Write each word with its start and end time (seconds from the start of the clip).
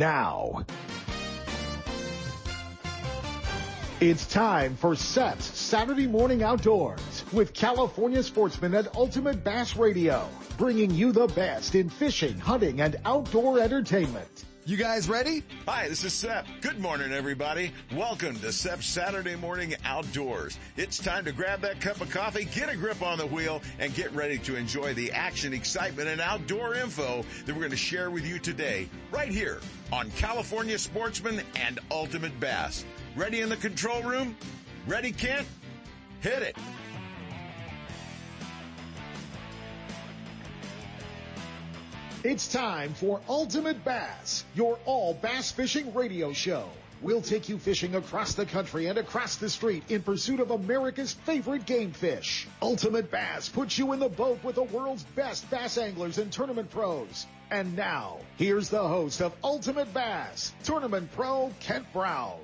now. 0.00 0.64
It's 4.00 4.24
time 4.26 4.74
for 4.76 4.96
SEP's 4.96 5.44
Saturday 5.44 6.06
Morning 6.06 6.42
Outdoors 6.42 7.22
with 7.32 7.52
California 7.52 8.22
sportsman 8.22 8.74
at 8.74 8.96
Ultimate 8.96 9.44
Bass 9.44 9.76
Radio, 9.76 10.26
bringing 10.56 10.90
you 10.90 11.12
the 11.12 11.26
best 11.26 11.74
in 11.74 11.90
fishing, 11.90 12.38
hunting, 12.38 12.80
and 12.80 12.96
outdoor 13.04 13.60
entertainment. 13.60 14.39
You 14.66 14.76
guys 14.76 15.08
ready? 15.08 15.42
Hi, 15.66 15.88
this 15.88 16.04
is 16.04 16.12
Sep. 16.12 16.46
Good 16.60 16.78
morning, 16.78 17.12
everybody. 17.12 17.72
Welcome 17.96 18.38
to 18.40 18.52
Sep's 18.52 18.84
Saturday 18.84 19.34
Morning 19.34 19.74
Outdoors. 19.86 20.58
It's 20.76 20.98
time 20.98 21.24
to 21.24 21.32
grab 21.32 21.62
that 21.62 21.80
cup 21.80 22.02
of 22.02 22.10
coffee, 22.10 22.44
get 22.44 22.68
a 22.68 22.76
grip 22.76 23.00
on 23.00 23.16
the 23.16 23.26
wheel, 23.26 23.62
and 23.78 23.94
get 23.94 24.12
ready 24.12 24.36
to 24.40 24.56
enjoy 24.56 24.92
the 24.92 25.12
action, 25.12 25.54
excitement, 25.54 26.08
and 26.08 26.20
outdoor 26.20 26.74
info 26.74 27.24
that 27.46 27.54
we're 27.54 27.60
going 27.60 27.70
to 27.70 27.76
share 27.76 28.10
with 28.10 28.26
you 28.26 28.38
today, 28.38 28.88
right 29.10 29.30
here 29.30 29.60
on 29.92 30.10
California 30.12 30.78
Sportsman 30.78 31.40
and 31.56 31.80
Ultimate 31.90 32.38
Bass. 32.38 32.84
Ready 33.16 33.40
in 33.40 33.48
the 33.48 33.56
control 33.56 34.02
room? 34.02 34.36
Ready, 34.86 35.10
Kent? 35.10 35.46
Hit 36.20 36.42
it. 36.42 36.56
It's 42.22 42.48
time 42.48 42.92
for 42.92 43.18
Ultimate 43.30 43.82
Bass, 43.82 44.44
your 44.54 44.78
all 44.84 45.14
bass 45.14 45.52
fishing 45.52 45.94
radio 45.94 46.34
show. 46.34 46.68
We'll 47.00 47.22
take 47.22 47.48
you 47.48 47.56
fishing 47.56 47.94
across 47.94 48.34
the 48.34 48.44
country 48.44 48.88
and 48.88 48.98
across 48.98 49.36
the 49.36 49.48
street 49.48 49.84
in 49.88 50.02
pursuit 50.02 50.38
of 50.38 50.50
America's 50.50 51.14
favorite 51.14 51.64
game 51.64 51.92
fish. 51.92 52.46
Ultimate 52.60 53.10
Bass 53.10 53.48
puts 53.48 53.78
you 53.78 53.94
in 53.94 54.00
the 54.00 54.10
boat 54.10 54.44
with 54.44 54.56
the 54.56 54.64
world's 54.64 55.02
best 55.02 55.48
bass 55.50 55.78
anglers 55.78 56.18
and 56.18 56.30
tournament 56.30 56.70
pros. 56.70 57.26
And 57.50 57.74
now, 57.74 58.18
here's 58.36 58.68
the 58.68 58.86
host 58.86 59.22
of 59.22 59.32
Ultimate 59.42 59.94
Bass, 59.94 60.52
tournament 60.62 61.10
pro 61.12 61.50
Kent 61.60 61.86
Brown. 61.94 62.38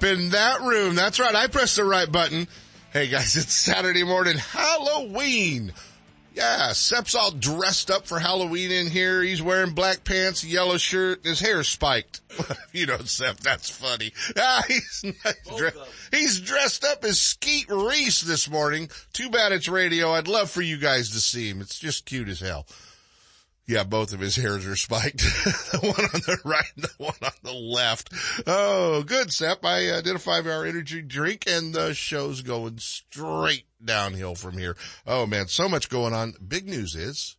In 0.00 0.30
that 0.30 0.62
room, 0.62 0.94
that's 0.94 1.20
right, 1.20 1.34
I 1.34 1.48
pressed 1.48 1.76
the 1.76 1.84
right 1.84 2.10
button. 2.10 2.48
Hey 2.94 3.08
guys, 3.08 3.36
it's 3.36 3.52
Saturday 3.52 4.04
morning, 4.04 4.38
Halloween. 4.38 5.74
Yeah, 6.38 6.72
Sep's 6.72 7.16
all 7.16 7.32
dressed 7.32 7.90
up 7.90 8.06
for 8.06 8.20
Halloween 8.20 8.70
in 8.70 8.86
here. 8.86 9.22
He's 9.22 9.42
wearing 9.42 9.72
black 9.74 10.04
pants, 10.04 10.44
yellow 10.44 10.76
shirt, 10.76 11.24
his 11.24 11.40
hair 11.40 11.64
spiked. 11.64 12.20
you 12.72 12.86
know, 12.86 12.98
Sep, 12.98 13.38
that's 13.38 13.68
funny. 13.68 14.12
Ah, 14.38 14.62
he's, 14.68 15.04
dre- 15.56 15.72
he's 16.12 16.40
dressed 16.40 16.84
up 16.84 17.04
as 17.04 17.20
Skeet 17.20 17.68
Reese 17.68 18.20
this 18.20 18.48
morning. 18.48 18.88
Too 19.12 19.30
bad 19.30 19.50
it's 19.50 19.68
radio. 19.68 20.12
I'd 20.12 20.28
love 20.28 20.48
for 20.48 20.62
you 20.62 20.76
guys 20.78 21.10
to 21.10 21.20
see 21.20 21.50
him. 21.50 21.60
It's 21.60 21.76
just 21.76 22.06
cute 22.06 22.28
as 22.28 22.38
hell. 22.38 22.66
Yeah, 23.68 23.84
both 23.84 24.14
of 24.14 24.20
his 24.20 24.34
hairs 24.34 24.66
are 24.66 24.76
spiked. 24.76 25.18
the 25.72 25.78
one 25.82 26.04
on 26.06 26.20
the 26.20 26.38
right 26.42 26.72
and 26.74 26.84
the 26.84 26.94
one 26.96 27.14
on 27.22 27.30
the 27.42 27.52
left. 27.52 28.10
Oh, 28.46 29.02
good, 29.02 29.30
Sep. 29.30 29.62
I 29.62 29.88
uh, 29.88 30.00
did 30.00 30.16
a 30.16 30.18
five 30.18 30.46
hour 30.46 30.64
energy 30.64 31.02
drink 31.02 31.44
and 31.46 31.74
the 31.74 31.92
show's 31.92 32.40
going 32.40 32.78
straight 32.78 33.66
downhill 33.84 34.34
from 34.36 34.56
here. 34.56 34.74
Oh 35.06 35.26
man, 35.26 35.48
so 35.48 35.68
much 35.68 35.90
going 35.90 36.14
on. 36.14 36.32
Big 36.46 36.66
news 36.66 36.94
is 36.94 37.36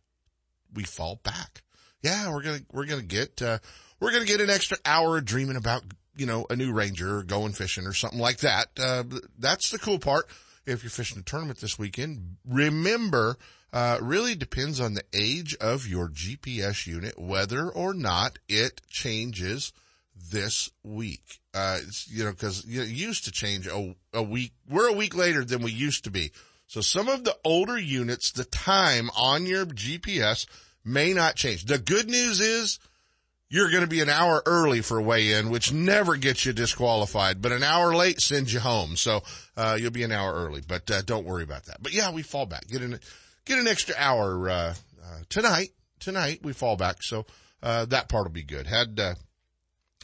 we 0.72 0.84
fall 0.84 1.20
back. 1.24 1.62
Yeah, 2.00 2.32
we're 2.32 2.42
going 2.42 2.60
to, 2.60 2.64
we're 2.72 2.86
going 2.86 3.00
to 3.00 3.06
get, 3.06 3.42
uh, 3.42 3.58
we're 3.98 4.12
going 4.12 4.24
to 4.24 4.30
get 4.30 4.40
an 4.40 4.50
extra 4.50 4.78
hour 4.86 5.20
dreaming 5.20 5.56
about, 5.56 5.82
you 6.16 6.26
know, 6.26 6.46
a 6.48 6.54
new 6.54 6.72
ranger 6.72 7.18
or 7.18 7.22
going 7.24 7.52
fishing 7.54 7.86
or 7.86 7.92
something 7.92 8.20
like 8.20 8.38
that. 8.38 8.68
Uh, 8.80 9.02
that's 9.36 9.70
the 9.70 9.80
cool 9.80 9.98
part. 9.98 10.28
If 10.64 10.84
you're 10.84 10.90
fishing 10.90 11.18
a 11.18 11.22
tournament 11.22 11.58
this 11.58 11.76
weekend, 11.76 12.36
remember, 12.46 13.36
uh, 13.72 13.98
really 14.00 14.34
depends 14.34 14.80
on 14.80 14.94
the 14.94 15.04
age 15.14 15.54
of 15.60 15.86
your 15.86 16.08
GPS 16.08 16.86
unit, 16.86 17.18
whether 17.18 17.68
or 17.68 17.94
not 17.94 18.38
it 18.48 18.80
changes 18.88 19.72
this 20.30 20.70
week. 20.82 21.40
Uh, 21.54 21.78
you 22.06 22.24
know, 22.24 22.32
cause 22.32 22.64
you 22.66 22.80
know, 22.80 22.84
it 22.84 22.90
used 22.90 23.24
to 23.24 23.32
change 23.32 23.66
a, 23.66 23.94
a 24.12 24.22
week. 24.22 24.52
We're 24.68 24.88
a 24.88 24.94
week 24.96 25.16
later 25.16 25.44
than 25.44 25.62
we 25.62 25.72
used 25.72 26.04
to 26.04 26.10
be. 26.10 26.32
So 26.66 26.80
some 26.80 27.08
of 27.08 27.24
the 27.24 27.36
older 27.44 27.78
units, 27.78 28.30
the 28.30 28.44
time 28.44 29.10
on 29.16 29.46
your 29.46 29.66
GPS 29.66 30.46
may 30.84 31.12
not 31.12 31.36
change. 31.36 31.64
The 31.64 31.78
good 31.78 32.08
news 32.08 32.40
is 32.40 32.78
you're 33.48 33.70
going 33.70 33.82
to 33.82 33.88
be 33.88 34.00
an 34.00 34.08
hour 34.08 34.42
early 34.46 34.80
for 34.80 35.02
weigh 35.02 35.32
in, 35.32 35.50
which 35.50 35.72
never 35.72 36.16
gets 36.16 36.46
you 36.46 36.52
disqualified, 36.52 37.42
but 37.42 37.50
an 37.50 37.64
hour 37.64 37.94
late 37.94 38.20
sends 38.20 38.54
you 38.54 38.60
home. 38.60 38.94
So, 38.94 39.22
uh, 39.56 39.76
you'll 39.80 39.90
be 39.90 40.04
an 40.04 40.12
hour 40.12 40.32
early, 40.32 40.62
but, 40.66 40.88
uh, 40.88 41.02
don't 41.02 41.26
worry 41.26 41.42
about 41.42 41.64
that. 41.64 41.82
But 41.82 41.92
yeah, 41.92 42.12
we 42.12 42.22
fall 42.22 42.46
back. 42.46 42.68
Get 42.68 42.82
in, 42.82 43.00
get 43.44 43.58
an 43.58 43.68
extra 43.68 43.94
hour, 43.98 44.48
uh, 44.48 44.74
uh, 45.02 45.18
tonight. 45.28 45.70
Tonight 45.98 46.40
we 46.42 46.52
fall 46.52 46.76
back. 46.76 47.02
So, 47.02 47.26
uh, 47.62 47.84
that 47.86 48.08
part 48.08 48.24
will 48.24 48.32
be 48.32 48.42
good. 48.42 48.66
Had, 48.66 48.98
uh, 48.98 49.14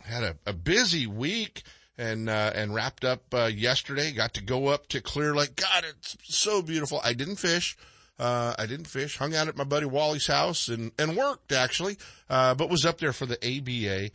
had 0.02 0.22
a, 0.22 0.36
a 0.46 0.52
busy 0.52 1.06
week 1.06 1.62
and, 1.96 2.28
uh, 2.28 2.52
and 2.54 2.74
wrapped 2.74 3.04
up, 3.04 3.22
uh, 3.32 3.46
yesterday. 3.46 4.12
Got 4.12 4.34
to 4.34 4.44
go 4.44 4.68
up 4.68 4.88
to 4.88 5.00
Clear 5.00 5.34
Lake. 5.34 5.56
God, 5.56 5.84
it's 5.88 6.16
so 6.24 6.60
beautiful. 6.60 7.00
I 7.02 7.14
didn't 7.14 7.36
fish. 7.36 7.76
Uh, 8.18 8.54
I 8.58 8.64
didn't 8.64 8.86
fish, 8.86 9.18
hung 9.18 9.34
out 9.34 9.48
at 9.48 9.58
my 9.58 9.64
buddy 9.64 9.84
Wally's 9.84 10.26
house 10.26 10.68
and, 10.68 10.90
and 10.98 11.16
worked 11.16 11.52
actually, 11.52 11.98
uh, 12.30 12.54
but 12.54 12.70
was 12.70 12.86
up 12.86 12.98
there 12.98 13.12
for 13.12 13.26
the 13.26 13.36
ABA 13.44 14.10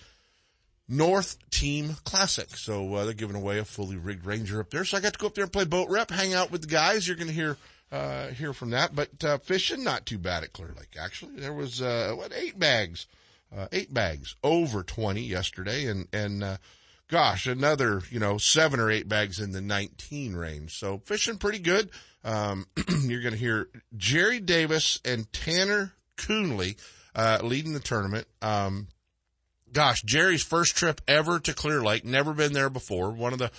North 0.90 1.38
Team 1.52 1.96
Classic. 2.04 2.50
So, 2.58 2.96
uh, 2.96 3.06
they're 3.06 3.14
giving 3.14 3.36
away 3.36 3.60
a 3.60 3.66
fully 3.66 3.98
rigged 3.98 4.26
Ranger 4.26 4.60
up 4.60 4.72
there. 4.72 4.86
So 4.86 4.98
I 4.98 5.02
got 5.02 5.14
to 5.14 5.20
go 5.20 5.28
up 5.28 5.36
there 5.36 5.44
and 5.44 5.54
play 5.54 5.66
boat 5.66 5.90
rep, 5.90 6.10
hang 6.10 6.34
out 6.34 6.52
with 6.52 6.62
the 6.62 6.68
guys. 6.68 7.08
You're 7.08 7.16
going 7.16 7.28
to 7.28 7.34
hear, 7.34 7.58
uh, 7.92 8.28
hear 8.30 8.54
from 8.54 8.70
that, 8.72 8.96
but, 8.96 9.24
uh, 9.24 9.38
fishing 9.40 9.84
not 9.84 10.06
too 10.06 10.18
bad 10.18 10.44
at 10.44 10.54
Clear 10.54 10.74
Lake. 10.78 10.96
Actually, 11.00 11.38
there 11.38 11.54
was, 11.54 11.82
uh, 11.82 12.14
what, 12.16 12.32
eight 12.34 12.58
bags, 12.58 13.08
uh, 13.56 13.68
eight 13.72 13.94
bags 13.94 14.36
over 14.44 14.84
20 14.84 15.22
yesterday 15.22 15.86
and, 15.88 16.08
and, 16.14 16.44
uh, 16.44 16.58
gosh, 17.12 17.46
another, 17.46 18.02
you 18.10 18.20
know, 18.20 18.38
seven 18.38 18.80
or 18.80 18.90
eight 18.90 19.08
bags 19.08 19.40
in 19.40 19.52
the 19.52 19.62
19 19.62 20.34
range. 20.34 20.78
So 20.78 21.00
fishing 21.00 21.38
pretty 21.38 21.60
good. 21.60 21.92
Um, 22.24 22.66
you're 23.04 23.22
going 23.22 23.34
to 23.34 23.40
hear 23.40 23.68
Jerry 23.96 24.40
Davis 24.40 25.00
and 25.04 25.32
Tanner 25.34 25.94
Coonley, 26.18 26.78
uh, 27.14 27.40
leading 27.44 27.74
the 27.74 27.80
tournament. 27.80 28.28
Um, 28.42 28.88
gosh, 29.72 30.02
Jerry's 30.04 30.44
first 30.44 30.76
trip 30.76 31.02
ever 31.08 31.40
to 31.40 31.54
Clear 31.54 31.82
Lake, 31.82 32.06
never 32.06 32.34
been 32.34 32.54
there 32.54 32.70
before. 32.70 33.12
One 33.12 33.34
of 33.34 33.40
the, 33.40 33.52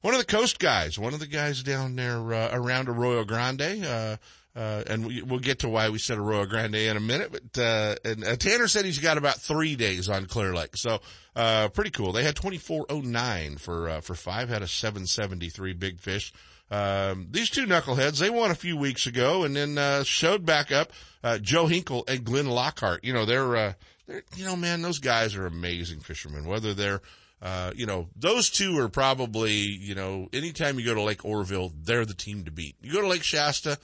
one 0.00 0.14
of 0.14 0.20
the 0.20 0.26
coast 0.26 0.58
guys, 0.58 0.98
one 0.98 1.14
of 1.14 1.20
the 1.20 1.26
guys 1.26 1.62
down 1.62 1.96
there, 1.96 2.32
uh, 2.32 2.50
around 2.52 2.88
Arroyo 2.88 3.24
Grande, 3.24 3.84
uh, 3.84 4.16
uh, 4.58 4.82
and 4.88 5.06
we, 5.06 5.22
will 5.22 5.38
get 5.38 5.60
to 5.60 5.68
why 5.68 5.88
we 5.88 5.98
said 5.98 6.18
Arroyo 6.18 6.44
Grande 6.44 6.76
in 6.76 6.96
a 6.96 7.00
minute, 7.00 7.30
but, 7.30 7.62
uh, 7.62 7.94
and 8.04 8.24
uh, 8.24 8.36
Tanner 8.36 8.66
said 8.66 8.84
he's 8.84 8.98
got 8.98 9.16
about 9.16 9.36
three 9.36 9.76
days 9.76 10.08
on 10.08 10.26
Clear 10.26 10.54
Lake. 10.54 10.76
So, 10.76 11.00
uh, 11.36 11.68
pretty 11.68 11.90
cool. 11.90 12.12
They 12.12 12.24
had 12.24 12.34
2409 12.36 13.58
for, 13.58 13.88
uh, 13.88 14.00
for 14.00 14.14
five, 14.14 14.48
had 14.48 14.62
a 14.62 14.68
773 14.68 15.74
big 15.74 16.00
fish. 16.00 16.32
Um, 16.70 17.28
these 17.30 17.50
two 17.50 17.66
knuckleheads, 17.66 18.18
they 18.18 18.30
won 18.30 18.50
a 18.50 18.56
few 18.56 18.76
weeks 18.76 19.06
ago 19.06 19.44
and 19.44 19.54
then, 19.54 19.78
uh, 19.78 20.02
showed 20.02 20.44
back 20.44 20.72
up, 20.72 20.92
Joe 21.40 21.66
Hinkle 21.66 22.04
and 22.08 22.24
Glenn 22.24 22.46
Lockhart. 22.48 23.04
You 23.04 23.12
know, 23.12 23.26
they're, 23.26 23.76
they're, 24.06 24.22
you 24.34 24.44
know, 24.44 24.56
man, 24.56 24.82
those 24.82 24.98
guys 24.98 25.36
are 25.36 25.46
amazing 25.46 26.00
fishermen, 26.00 26.46
whether 26.46 26.74
they're, 26.74 27.00
uh, 27.40 27.72
you 27.74 27.86
know, 27.86 28.08
those 28.16 28.50
two 28.50 28.78
are 28.78 28.88
probably, 28.88 29.52
you 29.52 29.94
know, 29.94 30.28
anytime 30.32 30.78
you 30.78 30.84
go 30.84 30.94
to 30.94 31.02
Lake 31.02 31.24
Oroville, 31.24 31.72
they're 31.82 32.04
the 32.04 32.14
team 32.14 32.44
to 32.44 32.50
beat. 32.50 32.76
You 32.80 32.92
go 32.92 33.00
to 33.00 33.06
Lake 33.06 33.22
Shasta, 33.22 33.78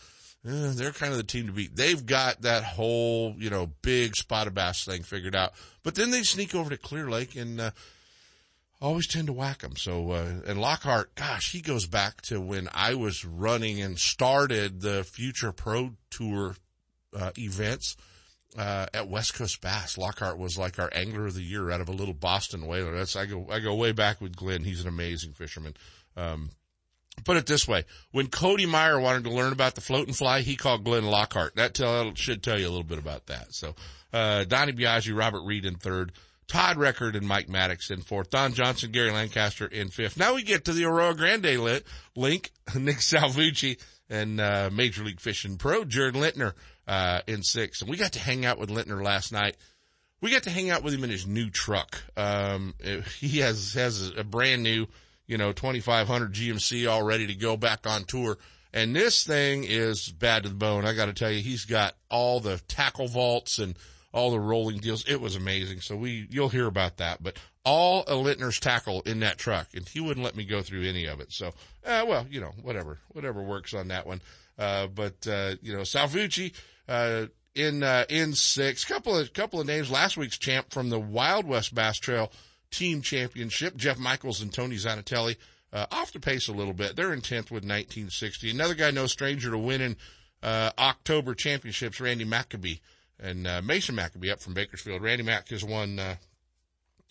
eh, 0.44 0.72
they're 0.74 0.92
kind 0.92 1.12
of 1.12 1.18
the 1.18 1.24
team 1.24 1.46
to 1.46 1.52
beat. 1.52 1.76
They've 1.76 2.04
got 2.04 2.42
that 2.42 2.64
whole, 2.64 3.34
you 3.38 3.50
know, 3.50 3.70
big 3.82 4.16
spotted 4.16 4.54
bass 4.54 4.84
thing 4.84 5.02
figured 5.02 5.36
out. 5.36 5.52
But 5.84 5.94
then 5.94 6.10
they 6.10 6.22
sneak 6.22 6.54
over 6.54 6.70
to 6.70 6.76
Clear 6.76 7.08
Lake 7.08 7.36
and, 7.36 7.60
uh, 7.60 7.70
always 8.80 9.06
tend 9.06 9.28
to 9.28 9.32
whack 9.32 9.60
them. 9.60 9.76
So, 9.76 10.10
uh, 10.10 10.40
and 10.46 10.60
Lockhart, 10.60 11.14
gosh, 11.14 11.52
he 11.52 11.60
goes 11.60 11.86
back 11.86 12.20
to 12.22 12.40
when 12.40 12.68
I 12.74 12.94
was 12.94 13.24
running 13.24 13.80
and 13.80 13.98
started 13.98 14.80
the 14.80 15.04
Future 15.04 15.52
Pro 15.52 15.92
Tour, 16.10 16.56
uh, 17.16 17.30
events, 17.38 17.96
uh, 18.56 18.86
at 18.94 19.08
West 19.08 19.34
Coast 19.34 19.60
Bass. 19.60 19.98
Lockhart 19.98 20.38
was 20.38 20.58
like 20.58 20.78
our 20.78 20.90
angler 20.92 21.26
of 21.26 21.34
the 21.34 21.42
year 21.42 21.70
out 21.70 21.80
of 21.80 21.88
a 21.88 21.92
little 21.92 22.14
Boston 22.14 22.66
whaler. 22.66 22.96
That's, 22.96 23.16
I 23.16 23.26
go, 23.26 23.46
I 23.50 23.60
go 23.60 23.74
way 23.74 23.92
back 23.92 24.20
with 24.20 24.36
Glenn. 24.36 24.64
He's 24.64 24.80
an 24.80 24.88
amazing 24.88 25.32
fisherman. 25.32 25.74
Um, 26.16 26.50
put 27.24 27.36
it 27.36 27.46
this 27.46 27.66
way. 27.66 27.84
When 28.12 28.28
Cody 28.28 28.66
Meyer 28.66 29.00
wanted 29.00 29.24
to 29.24 29.30
learn 29.30 29.52
about 29.52 29.74
the 29.74 29.80
float 29.80 30.06
and 30.06 30.16
fly, 30.16 30.40
he 30.40 30.56
called 30.56 30.84
Glenn 30.84 31.04
Lockhart. 31.04 31.56
That 31.56 31.74
tell, 31.74 32.14
should 32.14 32.42
tell 32.42 32.58
you 32.58 32.66
a 32.66 32.70
little 32.70 32.84
bit 32.84 32.98
about 32.98 33.26
that. 33.26 33.54
So, 33.54 33.74
uh, 34.12 34.44
Donnie 34.44 34.72
Biaggi, 34.72 35.16
Robert 35.16 35.42
Reed 35.44 35.64
in 35.64 35.76
third. 35.76 36.12
Todd 36.46 36.76
Record 36.76 37.16
and 37.16 37.26
Mike 37.26 37.48
Maddox 37.48 37.90
in 37.90 38.02
fourth. 38.02 38.28
Don 38.28 38.52
Johnson, 38.52 38.92
Gary 38.92 39.10
Lancaster 39.10 39.66
in 39.66 39.88
fifth. 39.88 40.18
Now 40.18 40.34
we 40.34 40.42
get 40.42 40.66
to 40.66 40.74
the 40.74 40.84
Arroyo 40.84 41.14
Grande 41.14 41.58
lit, 41.58 41.86
link, 42.14 42.50
Nick 42.78 42.98
Salvucci 42.98 43.80
and, 44.10 44.38
uh, 44.38 44.68
Major 44.70 45.04
League 45.04 45.20
Fishing 45.20 45.56
Pro, 45.56 45.84
Jared 45.84 46.14
Lintner, 46.14 46.52
uh, 46.86 47.20
in 47.26 47.42
six. 47.42 47.80
And 47.80 47.90
we 47.90 47.96
got 47.96 48.12
to 48.12 48.18
hang 48.18 48.44
out 48.44 48.58
with 48.58 48.70
Lintner 48.70 49.02
last 49.02 49.32
night. 49.32 49.56
We 50.20 50.30
got 50.30 50.44
to 50.44 50.50
hang 50.50 50.70
out 50.70 50.82
with 50.82 50.94
him 50.94 51.04
in 51.04 51.10
his 51.10 51.26
new 51.26 51.50
truck. 51.50 52.02
Um, 52.16 52.74
he 53.18 53.38
has, 53.38 53.74
has 53.74 54.12
a 54.16 54.24
brand 54.24 54.62
new, 54.62 54.86
you 55.26 55.38
know, 55.38 55.52
2500 55.52 56.32
GMC 56.32 56.90
all 56.90 57.02
ready 57.02 57.26
to 57.26 57.34
go 57.34 57.56
back 57.56 57.86
on 57.86 58.04
tour. 58.04 58.38
And 58.72 58.94
this 58.94 59.24
thing 59.24 59.64
is 59.64 60.08
bad 60.08 60.42
to 60.42 60.48
the 60.48 60.54
bone. 60.54 60.84
I 60.84 60.94
got 60.94 61.06
to 61.06 61.12
tell 61.12 61.30
you, 61.30 61.40
he's 61.40 61.64
got 61.64 61.94
all 62.10 62.40
the 62.40 62.60
tackle 62.66 63.06
vaults 63.06 63.58
and 63.60 63.76
all 64.12 64.32
the 64.32 64.40
rolling 64.40 64.78
deals. 64.78 65.04
It 65.08 65.20
was 65.20 65.36
amazing. 65.36 65.80
So 65.80 65.96
we, 65.96 66.26
you'll 66.28 66.48
hear 66.48 66.66
about 66.66 66.96
that, 66.96 67.22
but 67.22 67.38
all 67.64 68.02
a 68.02 68.12
Lintner's 68.12 68.60
tackle 68.60 69.02
in 69.02 69.20
that 69.20 69.38
truck 69.38 69.68
and 69.74 69.88
he 69.88 70.00
wouldn't 70.00 70.24
let 70.24 70.36
me 70.36 70.44
go 70.44 70.60
through 70.60 70.84
any 70.84 71.06
of 71.06 71.20
it. 71.20 71.32
So, 71.32 71.48
uh, 71.84 72.04
well, 72.06 72.26
you 72.28 72.40
know, 72.40 72.52
whatever, 72.62 72.98
whatever 73.08 73.42
works 73.42 73.74
on 73.74 73.88
that 73.88 74.06
one. 74.06 74.20
Uh, 74.58 74.86
but, 74.88 75.26
uh, 75.26 75.54
you 75.62 75.72
know, 75.72 75.80
Salvucci, 75.80 76.52
uh, 76.88 77.26
in, 77.54 77.82
uh, 77.82 78.04
in 78.08 78.34
six, 78.34 78.84
couple 78.84 79.16
of, 79.16 79.32
couple 79.32 79.60
of 79.60 79.66
names, 79.66 79.90
last 79.90 80.16
week's 80.16 80.38
champ 80.38 80.70
from 80.70 80.90
the 80.90 80.98
Wild 80.98 81.46
West 81.46 81.74
Bass 81.74 81.98
Trail 81.98 82.32
team 82.70 83.02
championship, 83.02 83.76
Jeff 83.76 83.98
Michaels 83.98 84.40
and 84.40 84.52
Tony 84.52 84.76
Zanatelli, 84.76 85.36
uh, 85.72 85.86
off 85.90 86.12
the 86.12 86.20
pace 86.20 86.48
a 86.48 86.52
little 86.52 86.72
bit. 86.72 86.96
They're 86.96 87.12
in 87.12 87.20
10th 87.20 87.50
with 87.50 87.64
1960. 87.64 88.50
Another 88.50 88.74
guy, 88.74 88.90
no 88.90 89.06
stranger 89.06 89.50
to 89.50 89.58
winning, 89.58 89.96
uh, 90.42 90.70
October 90.78 91.34
championships, 91.34 92.00
Randy 92.00 92.24
Maccabee 92.24 92.76
and, 93.20 93.46
uh, 93.46 93.62
Mason 93.62 93.94
Maccabee 93.94 94.30
up 94.30 94.40
from 94.40 94.54
Bakersfield. 94.54 95.02
Randy 95.02 95.24
Mack 95.24 95.48
has 95.48 95.64
won, 95.64 95.98
uh, 95.98 96.16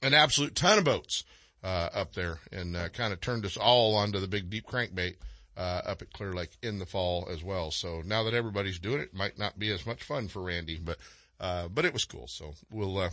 an 0.01 0.13
absolute 0.13 0.55
ton 0.55 0.77
of 0.77 0.83
boats, 0.83 1.23
uh, 1.63 1.89
up 1.93 2.13
there 2.13 2.39
and, 2.51 2.75
uh, 2.75 2.89
kind 2.89 3.13
of 3.13 3.21
turned 3.21 3.45
us 3.45 3.55
all 3.55 3.95
onto 3.95 4.19
the 4.19 4.27
big 4.27 4.49
deep 4.49 4.67
crankbait 4.67 5.15
uh, 5.57 5.81
up 5.85 6.01
at 6.01 6.13
Clear 6.13 6.33
Lake 6.33 6.51
in 6.61 6.79
the 6.79 6.85
fall 6.85 7.27
as 7.29 7.43
well. 7.43 7.71
So 7.71 8.01
now 8.05 8.23
that 8.23 8.33
everybody's 8.33 8.79
doing 8.79 8.99
it, 8.99 9.09
it 9.09 9.15
might 9.15 9.37
not 9.37 9.59
be 9.59 9.71
as 9.71 9.85
much 9.85 10.03
fun 10.03 10.27
for 10.27 10.41
Randy, 10.41 10.79
but, 10.83 10.97
uh, 11.39 11.67
but 11.67 11.85
it 11.85 11.93
was 11.93 12.05
cool. 12.05 12.27
So 12.27 12.53
we'll, 12.71 12.97
uh, 12.97 13.09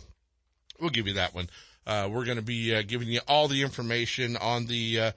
we'll 0.79 0.89
give 0.89 1.07
you 1.07 1.13
that 1.13 1.35
one. 1.35 1.49
Uh, 1.85 2.09
we're 2.11 2.25
going 2.25 2.37
to 2.37 2.43
be 2.43 2.75
uh, 2.75 2.83
giving 2.85 3.07
you 3.07 3.19
all 3.27 3.47
the 3.47 3.61
information 3.61 4.37
on 4.37 4.67
the, 4.67 4.99
uh, 4.99 5.11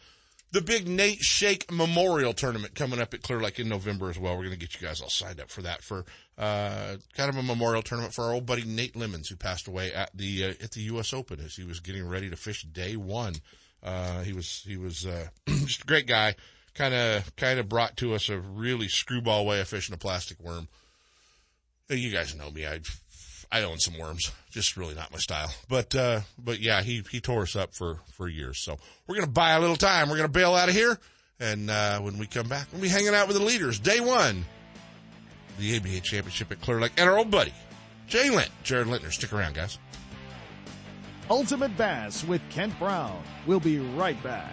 the 0.53 0.61
big 0.61 0.87
Nate 0.87 1.21
Shake 1.21 1.71
Memorial 1.71 2.32
Tournament 2.32 2.75
coming 2.75 3.00
up 3.00 3.12
at 3.12 3.23
Clear 3.23 3.41
Lake 3.41 3.59
in 3.59 3.69
November 3.69 4.09
as 4.09 4.19
well. 4.19 4.32
We're 4.35 4.44
going 4.44 4.59
to 4.59 4.59
get 4.59 4.81
you 4.81 4.87
guys 4.87 5.00
all 5.00 5.11
signed 5.11 5.41
up 5.41 5.50
for 5.50 5.62
that 5.62 5.82
for, 5.82 6.05
uh, 6.38 6.97
kind 7.15 7.29
of 7.29 7.37
a 7.37 7.43
memorial 7.43 7.82
tournament 7.82 8.15
for 8.15 8.25
our 8.25 8.32
old 8.32 8.47
buddy 8.47 8.65
Nate 8.65 8.97
Lemons 8.97 9.29
who 9.29 9.37
passed 9.37 9.69
away 9.69 9.93
at 9.93 10.17
the, 10.17 10.44
uh, 10.44 10.49
at 10.62 10.73
the 10.73 10.82
U.S. 10.82 11.12
Open 11.12 11.41
as 11.41 11.56
he 11.56 11.65
was 11.65 11.81
getting 11.81 12.06
ready 12.06 12.31
to 12.31 12.37
fish 12.37 12.62
day 12.62 12.97
one. 12.97 13.35
Uh, 13.82 14.23
he 14.23 14.32
was, 14.32 14.62
he 14.67 14.76
was, 14.76 15.05
uh, 15.05 15.26
just 15.47 15.82
a 15.82 15.87
great 15.87 16.06
guy 16.06 16.35
kind 16.75 16.94
of 16.94 17.35
kind 17.37 17.59
of 17.59 17.69
brought 17.69 17.97
to 17.99 18.15
us 18.15 18.29
a 18.29 18.38
really 18.38 18.88
screwball 18.88 19.47
way 19.47 19.61
of 19.61 19.69
fishing 19.69 19.94
a 19.94 19.99
plastic 19.99 20.41
worm. 20.41 20.69
You 21.88 22.11
guys 22.11 22.35
know 22.35 22.50
me. 22.50 22.67
I 22.67 22.81
I 23.53 23.62
own 23.62 23.79
some 23.79 23.99
worms. 23.99 24.32
Just 24.50 24.76
really 24.76 24.94
not 24.94 25.12
my 25.12 25.19
style. 25.19 25.53
But 25.69 25.94
uh 25.94 26.21
but 26.38 26.61
yeah, 26.61 26.82
he 26.82 27.03
he 27.11 27.21
tore 27.21 27.43
us 27.43 27.56
up 27.56 27.75
for 27.75 28.00
for 28.12 28.29
years. 28.29 28.59
So 28.59 28.79
we're 29.06 29.21
to 29.21 29.26
buy 29.26 29.50
a 29.53 29.61
little 29.61 29.76
time. 29.76 30.09
We're 30.09 30.23
to 30.23 30.29
bail 30.29 30.55
out 30.55 30.69
of 30.69 30.75
here 30.75 30.99
and 31.41 31.71
uh 31.71 32.00
when 32.00 32.19
we 32.19 32.26
come 32.26 32.49
back, 32.49 32.69
we'll 32.73 32.82
be 32.82 32.88
hanging 32.88 33.15
out 33.15 33.29
with 33.29 33.37
the 33.37 33.43
leaders. 33.44 33.79
Day 33.79 34.00
1. 34.00 34.44
The 35.59 35.76
ABA 35.76 36.00
Championship 36.00 36.50
at 36.50 36.61
Clear 36.61 36.81
Lake 36.81 36.93
and 36.97 37.09
our 37.09 37.17
old 37.17 37.31
buddy 37.31 37.55
Jay 38.09 38.31
Lint, 38.31 38.50
Jared 38.62 38.88
Lintner. 38.88 39.12
Stick 39.12 39.32
around, 39.32 39.55
guys. 39.55 39.79
Ultimate 41.31 41.76
Bass 41.76 42.25
with 42.25 42.43
Kent 42.50 42.79
Brown. 42.79 43.23
We'll 43.47 43.61
be 43.61 43.79
right 43.79 44.21
back. 44.23 44.53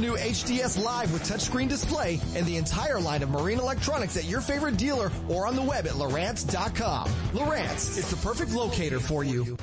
new 0.00 0.16
HDS 0.16 0.82
Live 0.82 1.12
with 1.12 1.22
touchscreen 1.22 1.68
display 1.68 2.20
and 2.34 2.46
the 2.46 2.56
entire 2.56 3.00
line 3.00 3.22
of 3.22 3.30
marine 3.30 3.58
electronics 3.58 4.16
at 4.16 4.24
your 4.24 4.40
favorite 4.40 4.76
dealer 4.76 5.10
or 5.28 5.46
on 5.46 5.56
the 5.56 5.62
web 5.62 5.86
at 5.86 5.94
Lowrance.com. 5.94 7.08
Lowrance, 7.32 7.98
it's 7.98 8.10
the 8.10 8.16
perfect 8.16 8.52
locator 8.52 9.00
for 9.00 9.24
you. 9.24 9.56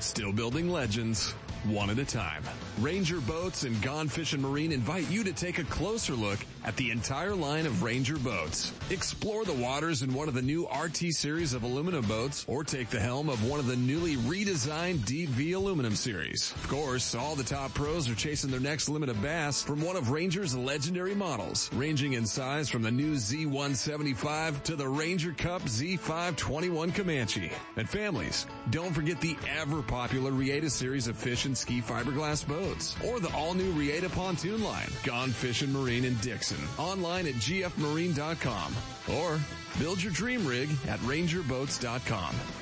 Still 0.00 0.32
building 0.32 0.68
legends, 0.68 1.32
one 1.64 1.90
at 1.90 1.98
a 1.98 2.04
time. 2.04 2.42
Ranger 2.80 3.20
Boats 3.20 3.62
and 3.62 3.80
Gone 3.82 4.08
Fishing 4.08 4.42
Marine 4.42 4.72
invite 4.72 5.08
you 5.10 5.22
to 5.24 5.32
take 5.32 5.58
a 5.58 5.64
closer 5.64 6.14
look 6.14 6.38
at 6.64 6.76
the 6.76 6.90
entire 6.90 7.34
line 7.34 7.66
of 7.66 7.82
Ranger 7.82 8.18
boats. 8.18 8.72
Explore 8.90 9.44
the 9.44 9.52
waters 9.52 10.02
in 10.02 10.14
one 10.14 10.28
of 10.28 10.34
the 10.34 10.42
new 10.42 10.68
RT 10.68 11.12
series 11.12 11.54
of 11.54 11.62
aluminum 11.62 12.04
boats 12.06 12.44
or 12.48 12.62
take 12.62 12.88
the 12.88 13.00
helm 13.00 13.28
of 13.28 13.48
one 13.48 13.58
of 13.58 13.66
the 13.66 13.76
newly 13.76 14.16
redesigned 14.16 15.04
Deep 15.04 15.28
V 15.30 15.52
aluminum 15.52 15.94
series. 15.94 16.52
Of 16.56 16.68
course, 16.68 17.14
all 17.14 17.34
the 17.34 17.42
top 17.42 17.74
pros 17.74 18.08
are 18.08 18.14
chasing 18.14 18.50
their 18.50 18.60
next 18.60 18.88
limit 18.88 19.08
of 19.08 19.20
bass 19.20 19.62
from 19.62 19.82
one 19.82 19.96
of 19.96 20.10
Ranger's 20.10 20.54
legendary 20.54 21.14
models, 21.14 21.70
ranging 21.72 22.12
in 22.12 22.26
size 22.26 22.68
from 22.68 22.82
the 22.82 22.90
new 22.90 23.14
Z175 23.14 24.62
to 24.64 24.76
the 24.76 24.88
Ranger 24.88 25.32
Cup 25.32 25.62
Z521 25.62 26.94
Comanche. 26.94 27.50
And 27.76 27.88
families, 27.88 28.46
don't 28.70 28.92
forget 28.92 29.20
the 29.20 29.36
ever 29.58 29.82
popular 29.82 30.30
Reata 30.30 30.70
series 30.70 31.08
of 31.08 31.16
fish 31.16 31.44
and 31.44 31.56
ski 31.56 31.80
fiberglass 31.80 32.46
boats 32.46 32.94
or 33.04 33.20
the 33.20 33.32
all 33.34 33.54
new 33.54 33.72
Reata 33.72 34.08
pontoon 34.10 34.62
line, 34.62 34.88
Gone 35.02 35.30
Fishing 35.30 35.72
Marine 35.72 36.04
in 36.04 36.14
Dixon 36.16 36.51
online 36.78 37.26
at 37.26 37.34
gfmarine.com 37.34 38.74
or 39.16 39.40
build 39.78 40.02
your 40.02 40.12
dream 40.12 40.46
rig 40.46 40.70
at 40.88 40.98
rangerboats.com. 41.00 42.61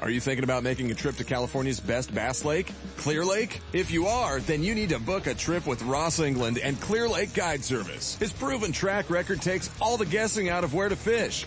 Are 0.00 0.10
you 0.10 0.20
thinking 0.20 0.44
about 0.44 0.62
making 0.62 0.90
a 0.92 0.94
trip 0.94 1.16
to 1.16 1.24
California's 1.24 1.80
best 1.80 2.14
bass 2.14 2.44
lake, 2.44 2.72
Clear 2.98 3.24
Lake? 3.24 3.60
If 3.72 3.90
you 3.90 4.06
are, 4.06 4.38
then 4.38 4.62
you 4.62 4.72
need 4.74 4.90
to 4.90 5.00
book 5.00 5.26
a 5.26 5.34
trip 5.34 5.66
with 5.66 5.82
Ross 5.82 6.20
England 6.20 6.58
and 6.58 6.80
Clear 6.80 7.08
Lake 7.08 7.34
Guide 7.34 7.64
Service. 7.64 8.16
His 8.16 8.32
proven 8.32 8.70
track 8.70 9.10
record 9.10 9.42
takes 9.42 9.70
all 9.80 9.96
the 9.96 10.06
guessing 10.06 10.50
out 10.50 10.62
of 10.62 10.72
where 10.72 10.88
to 10.88 10.94
fish. 10.94 11.46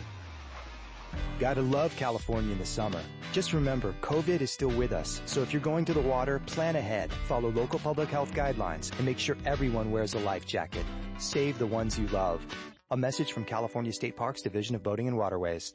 Gotta 1.41 1.63
love 1.63 1.95
California 1.95 2.51
in 2.51 2.59
the 2.59 2.65
summer. 2.67 3.01
Just 3.31 3.51
remember, 3.51 3.95
COVID 4.01 4.41
is 4.41 4.51
still 4.51 4.69
with 4.69 4.91
us, 4.91 5.23
so 5.25 5.41
if 5.41 5.51
you're 5.51 5.59
going 5.59 5.85
to 5.85 5.93
the 5.93 5.99
water, 5.99 6.37
plan 6.45 6.75
ahead, 6.75 7.11
follow 7.27 7.49
local 7.49 7.79
public 7.79 8.09
health 8.09 8.31
guidelines, 8.35 8.95
and 8.95 9.07
make 9.07 9.17
sure 9.17 9.35
everyone 9.43 9.89
wears 9.89 10.13
a 10.13 10.19
life 10.19 10.45
jacket. 10.45 10.85
Save 11.17 11.57
the 11.57 11.65
ones 11.65 11.97
you 11.97 12.05
love. 12.09 12.45
A 12.91 12.97
message 12.97 13.33
from 13.33 13.43
California 13.43 13.91
State 13.91 14.15
Parks 14.15 14.43
Division 14.43 14.75
of 14.75 14.83
Boating 14.83 15.07
and 15.07 15.17
Waterways. 15.17 15.73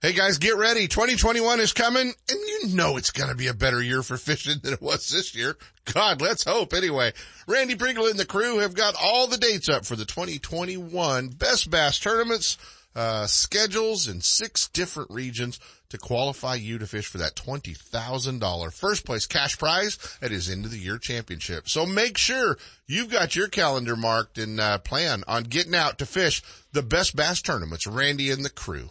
Hey 0.00 0.12
guys, 0.12 0.38
get 0.38 0.56
ready. 0.56 0.86
2021 0.86 1.58
is 1.58 1.72
coming 1.72 2.12
and 2.28 2.38
you 2.38 2.76
know 2.76 2.96
it's 2.96 3.10
going 3.10 3.30
to 3.30 3.34
be 3.34 3.48
a 3.48 3.54
better 3.54 3.82
year 3.82 4.04
for 4.04 4.16
fishing 4.16 4.60
than 4.62 4.74
it 4.74 4.82
was 4.82 5.08
this 5.08 5.34
year. 5.34 5.56
God, 5.92 6.20
let's 6.20 6.44
hope 6.44 6.72
anyway. 6.72 7.14
Randy 7.48 7.74
Pringle 7.74 8.06
and 8.06 8.18
the 8.18 8.26
crew 8.26 8.58
have 8.58 8.74
got 8.74 8.94
all 9.02 9.26
the 9.26 9.38
dates 9.38 9.68
up 9.68 9.86
for 9.86 9.96
the 9.96 10.04
2021 10.04 11.30
Best 11.30 11.68
Bass 11.68 11.98
tournaments, 11.98 12.58
uh, 12.94 13.26
schedules 13.26 14.08
in 14.08 14.20
six 14.20 14.68
different 14.68 15.10
regions 15.10 15.58
to 15.90 15.98
qualify 15.98 16.54
you 16.54 16.78
to 16.78 16.86
fish 16.86 17.06
for 17.06 17.18
that 17.18 17.36
$20,000 17.36 18.72
first 18.72 19.04
place 19.04 19.26
cash 19.26 19.58
prize 19.58 19.98
at 20.20 20.30
his 20.30 20.50
end 20.50 20.64
of 20.64 20.70
the 20.70 20.78
year 20.78 20.98
championship. 20.98 21.68
So 21.68 21.86
make 21.86 22.18
sure 22.18 22.58
you've 22.86 23.10
got 23.10 23.36
your 23.36 23.48
calendar 23.48 23.96
marked 23.96 24.38
and 24.38 24.58
uh, 24.60 24.78
plan 24.78 25.22
on 25.28 25.44
getting 25.44 25.74
out 25.74 25.98
to 25.98 26.06
fish 26.06 26.42
the 26.72 26.82
Best 26.82 27.14
Bass 27.14 27.40
tournaments. 27.40 27.86
Randy 27.86 28.30
and 28.30 28.44
the 28.44 28.50
crew. 28.50 28.90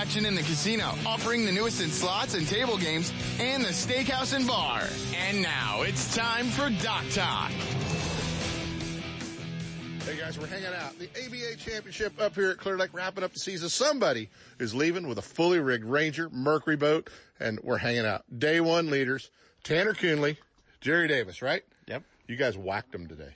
action 0.00 0.24
in 0.24 0.34
the 0.34 0.40
casino, 0.40 0.94
offering 1.04 1.44
the 1.44 1.52
newest 1.52 1.82
in 1.82 1.90
slots 1.90 2.34
and 2.34 2.48
table 2.48 2.78
games, 2.78 3.12
and 3.38 3.62
the 3.62 3.68
steakhouse 3.68 4.34
and 4.34 4.46
bar. 4.46 4.82
And 5.14 5.42
now 5.42 5.82
it's 5.82 6.16
time 6.16 6.46
for 6.46 6.70
Dock 6.82 7.04
Talk. 7.10 7.50
Hey 10.06 10.18
guys, 10.18 10.38
we're 10.38 10.46
hanging 10.46 10.68
out. 10.68 10.98
The 10.98 11.06
ABA 11.22 11.56
Championship 11.58 12.18
up 12.18 12.34
here 12.34 12.48
at 12.48 12.56
Clear 12.56 12.78
Lake, 12.78 12.94
wrapping 12.94 13.22
up 13.22 13.34
the 13.34 13.40
season. 13.40 13.68
Somebody 13.68 14.30
is 14.58 14.74
leaving 14.74 15.06
with 15.06 15.18
a 15.18 15.22
fully 15.22 15.58
rigged 15.58 15.84
Ranger 15.84 16.30
Mercury 16.30 16.76
boat, 16.76 17.10
and 17.38 17.60
we're 17.62 17.76
hanging 17.76 18.06
out. 18.06 18.24
Day 18.36 18.58
one 18.62 18.88
leaders, 18.88 19.30
Tanner 19.64 19.92
Coonley, 19.92 20.38
Jerry 20.80 21.08
Davis, 21.08 21.42
right? 21.42 21.62
Yep. 21.88 22.04
You 22.26 22.36
guys 22.36 22.56
whacked 22.56 22.92
them 22.92 23.06
today. 23.06 23.34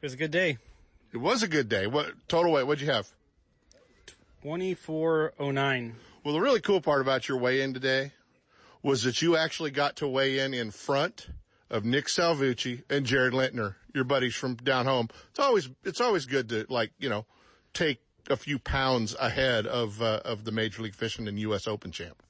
It 0.00 0.06
was 0.06 0.14
a 0.14 0.16
good 0.16 0.30
day. 0.30 0.58
It 1.12 1.18
was 1.18 1.42
a 1.42 1.48
good 1.48 1.68
day. 1.68 1.88
What 1.88 2.12
total 2.28 2.52
weight? 2.52 2.68
What'd 2.68 2.80
you 2.80 2.92
have? 2.92 3.08
2409. 4.42 5.96
Well, 6.24 6.34
the 6.34 6.40
really 6.40 6.60
cool 6.60 6.80
part 6.80 7.00
about 7.00 7.28
your 7.28 7.38
weigh-in 7.38 7.74
today 7.74 8.12
was 8.82 9.02
that 9.02 9.20
you 9.20 9.36
actually 9.36 9.70
got 9.70 9.96
to 9.96 10.08
weigh 10.08 10.38
in 10.38 10.54
in 10.54 10.70
front 10.70 11.28
of 11.68 11.84
Nick 11.84 12.06
Salvucci 12.06 12.82
and 12.90 13.04
Jared 13.04 13.32
Lintner, 13.32 13.74
your 13.94 14.04
buddies 14.04 14.34
from 14.34 14.56
down 14.56 14.86
home. 14.86 15.08
It's 15.30 15.38
always 15.38 15.68
it's 15.84 16.00
always 16.00 16.26
good 16.26 16.48
to 16.48 16.66
like 16.68 16.92
you 16.98 17.08
know 17.08 17.26
take 17.74 18.00
a 18.28 18.36
few 18.36 18.58
pounds 18.58 19.14
ahead 19.20 19.66
of 19.66 20.00
uh, 20.00 20.20
of 20.24 20.44
the 20.44 20.52
Major 20.52 20.82
League 20.82 20.94
Fishing 20.94 21.28
and 21.28 21.38
U.S. 21.40 21.66
Open 21.66 21.92
champ. 21.92 22.22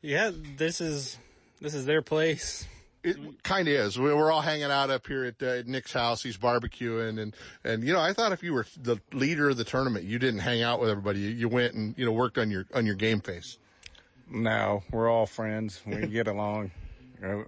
Yeah, 0.00 0.32
this 0.56 0.80
is 0.80 1.18
this 1.60 1.74
is 1.74 1.86
their 1.86 2.02
place. 2.02 2.66
It 3.04 3.42
kind 3.42 3.66
of 3.66 3.74
is. 3.74 3.98
We- 3.98 4.14
We're 4.14 4.30
all 4.30 4.42
hanging 4.42 4.64
out 4.70 4.88
up 4.90 5.06
here 5.08 5.24
at, 5.24 5.42
uh, 5.42 5.46
at 5.46 5.66
Nick's 5.66 5.92
house. 5.92 6.22
He's 6.22 6.36
barbecuing, 6.36 7.20
and 7.20 7.34
and 7.64 7.82
you 7.84 7.92
know, 7.92 8.00
I 8.00 8.12
thought 8.12 8.30
if 8.32 8.42
you 8.42 8.52
were 8.52 8.66
the 8.80 8.98
leader 9.12 9.50
of 9.50 9.56
the 9.56 9.64
tournament, 9.64 10.04
you 10.04 10.18
didn't 10.20 10.40
hang 10.40 10.62
out 10.62 10.80
with 10.80 10.88
everybody. 10.90 11.18
You, 11.20 11.30
you 11.30 11.48
went 11.48 11.74
and 11.74 11.98
you 11.98 12.04
know 12.04 12.12
worked 12.12 12.38
on 12.38 12.50
your 12.50 12.64
on 12.74 12.86
your 12.86 12.94
game 12.94 13.20
face. 13.20 13.58
No, 14.30 14.82
we're 14.90 15.10
all 15.10 15.26
friends. 15.26 15.80
We 15.86 16.06
get 16.06 16.26
along. 16.28 16.70
Uh, 17.24 17.44